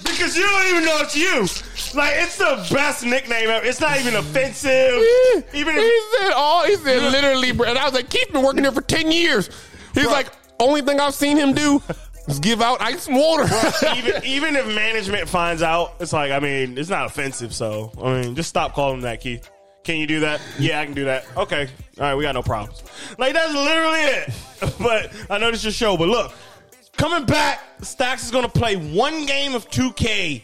[0.04, 1.42] Because you don't even know it's you.
[1.98, 3.66] Like it's the best nickname ever.
[3.66, 4.70] It's not even offensive.
[5.54, 7.68] Even if, he said all he said literally, bro.
[7.68, 9.50] And I was like, Keith been working there for ten years.
[9.94, 11.82] He's like, only thing I've seen him do
[12.32, 13.44] is give out ice water.
[13.98, 17.54] even even if management finds out, it's like I mean, it's not offensive.
[17.54, 19.50] So I mean, just stop calling him that, Keith.
[19.84, 20.42] Can you do that?
[20.60, 21.26] Yeah, I can do that.
[21.36, 21.68] Okay,
[21.98, 22.84] all right, we got no problems.
[23.18, 24.34] Like that's literally it.
[24.80, 25.98] But I know this is your show.
[25.98, 26.34] But look,
[26.96, 30.44] coming back, Stacks is going to play one game of 2K,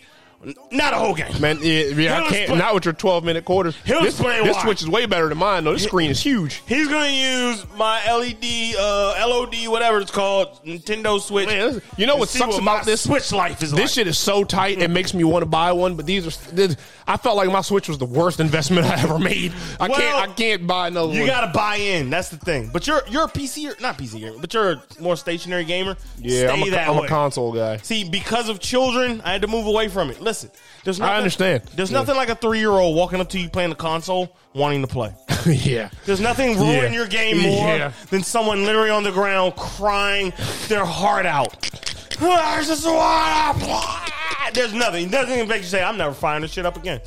[0.72, 1.42] not a whole game.
[1.42, 2.36] Man, yeah, yeah I can't.
[2.36, 3.76] explain- Not with your twelve minute quarters.
[3.86, 5.74] He'll this this switch is way better than mine though.
[5.74, 6.62] This screen is huge.
[6.68, 11.48] He's going to use my LED, uh, LOD, whatever it's called, Nintendo Switch.
[11.48, 13.02] Man, you know what sucks what about this?
[13.02, 13.90] Switch life is This like.
[13.90, 14.80] shit is so tight.
[14.80, 15.96] It makes me want to buy one.
[15.96, 16.52] But these are.
[16.54, 16.78] This,
[17.08, 19.54] I felt like my Switch was the worst investment I ever made.
[19.80, 20.30] I Well, can't.
[20.30, 21.30] I can't buy another You one.
[21.30, 22.10] got to buy in.
[22.10, 22.70] That's the thing.
[22.72, 25.96] But you're you're a PC not PC gamer, but you're a more stationary gamer.
[26.20, 27.78] yeah, Stay I'm, a, that I'm a console guy.
[27.78, 30.22] See, because of children, I had to move away from it.
[30.28, 30.52] Listen,
[30.84, 31.64] there's nothing, understand.
[31.74, 32.00] There's Yeah.
[32.00, 34.88] nothing like a three year old walking up to you playing the console, wanting to
[34.88, 35.14] play.
[35.46, 35.88] yeah.
[36.06, 36.90] There's nothing ruin Yeah.
[36.92, 37.92] your game more Yeah.
[38.10, 40.34] than someone literally on the ground crying
[40.68, 41.56] their heart out.
[42.22, 44.52] I just want to play.
[44.54, 45.10] There's nothing.
[45.12, 47.00] Nothing makes you say, I'm never firing this shit up again.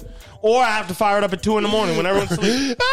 [0.43, 2.78] Or I have to fire it up at 2 in the morning when everyone's asleep.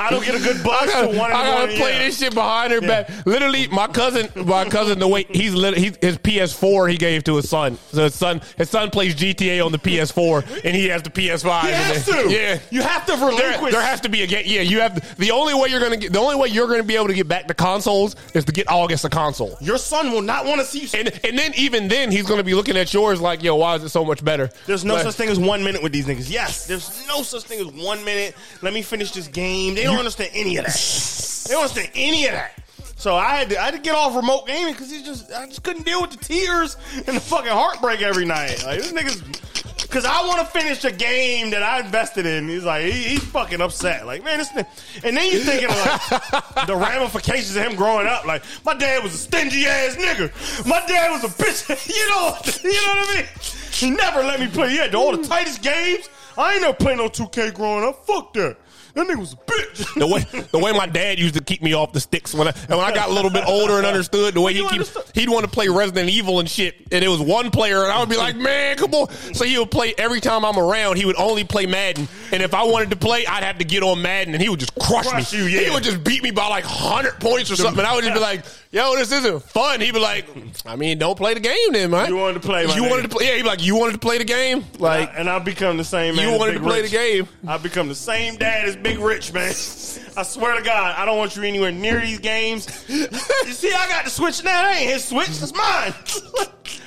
[0.00, 1.76] I don't get a good buzz I gotta, 1 in I gotta morning.
[1.76, 1.98] play yeah.
[2.00, 3.08] this shit behind her back.
[3.24, 7.36] Literally, my cousin, my cousin, the way he's lit, he, his PS4 he gave to
[7.36, 7.78] his son.
[7.92, 11.60] So his son, his son plays GTA on the PS4, and he has the PS5.
[11.62, 12.30] He has to.
[12.30, 13.72] Yeah, You have to there, relinquish.
[13.72, 14.42] there has to be a game.
[14.46, 16.96] Yeah, you have the only way you're gonna get the only way you're gonna be
[16.96, 19.56] able to get back to consoles is to get August a console.
[19.60, 20.88] Your son will not want to see you.
[20.98, 23.84] And and then even then he's gonna be looking at yours like, yo, why is
[23.84, 24.50] it so much better?
[24.66, 26.30] There's no But- such thing as one minute with these niggas.
[26.30, 28.34] Yes, there's no such thing as one minute.
[28.62, 29.74] Let me finish this game.
[29.74, 31.46] They don't understand any of that.
[31.48, 32.58] They don't understand any of that.
[32.96, 35.46] So I had to, I had to get off remote gaming because he just I
[35.46, 38.62] just couldn't deal with the tears and the fucking heartbreak every night.
[38.64, 42.48] Like this niggas, because I want to finish a game that I invested in.
[42.48, 44.06] He's like he, he's fucking upset.
[44.06, 44.66] Like man, this thing.
[45.04, 48.24] And then you thinking of like the ramifications of him growing up.
[48.24, 50.66] Like my dad was a stingy ass nigga.
[50.66, 51.88] My dad was a bitch.
[51.88, 52.36] you know,
[52.68, 53.26] you know what I mean.
[53.72, 54.70] He never let me play.
[54.70, 56.08] He had all the tightest games.
[56.36, 58.06] I ain't never played no 2K growing up.
[58.06, 58.56] Fuck that.
[58.94, 59.88] That nigga was a bitch.
[60.02, 60.20] The way
[60.52, 62.80] the way my dad used to keep me off the sticks when I and when
[62.80, 64.82] I got a little bit older and understood the way he keep
[65.14, 68.00] he'd want to play Resident Evil and shit, and it was one player, and I
[68.00, 69.10] would be like, man, come on.
[69.34, 70.96] So he would play every time I'm around.
[70.96, 73.82] He would only play Madden, and if I wanted to play, I'd have to get
[73.82, 75.38] on Madden, and he would just crush, Crush me.
[75.38, 75.60] you, yeah.
[75.60, 78.14] He would just beat me by like hundred points or something, and I would just
[78.14, 79.80] be like, yo, this isn't fun.
[79.80, 80.26] He'd be like,
[80.66, 82.08] I mean, don't play the game then, man.
[82.08, 82.90] You wanted to play, You nigga.
[82.90, 83.26] wanted to play.
[83.28, 85.10] Yeah, he'd be like, you wanted to play the game, like.
[85.16, 86.30] and I become the same man.
[86.32, 86.90] You wanted to play Rich.
[86.90, 87.28] the game.
[87.46, 89.48] I become the same dad as big rich, man.
[90.16, 92.84] I swear to God, I don't want you anywhere near these games.
[92.88, 93.06] you
[93.52, 94.62] see, I got the switch now.
[94.62, 95.28] That ain't his switch.
[95.28, 95.94] It's mine.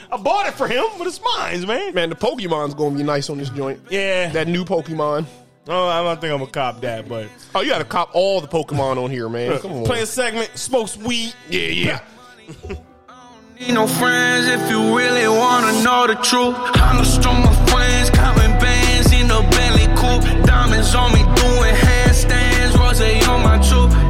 [0.12, 1.94] I bought it for him, but it's mine, man.
[1.94, 3.80] Man, the Pokemon's gonna be nice on this joint.
[3.90, 5.26] Yeah, that new Pokemon.
[5.68, 8.40] Oh, I don't think I'm a cop that, but oh, you got to cop all
[8.40, 9.58] the Pokemon on here, man.
[9.60, 9.86] Come on.
[9.86, 11.34] Play a segment, smokes weed.
[11.50, 12.00] Yeah, yeah.
[13.60, 16.56] Need no friends if you really wanna know the truth.
[16.58, 21.85] I'm a strong of friends, counting bands in the belly coupe, diamonds on me doing
[22.96, 24.05] say you're my truth.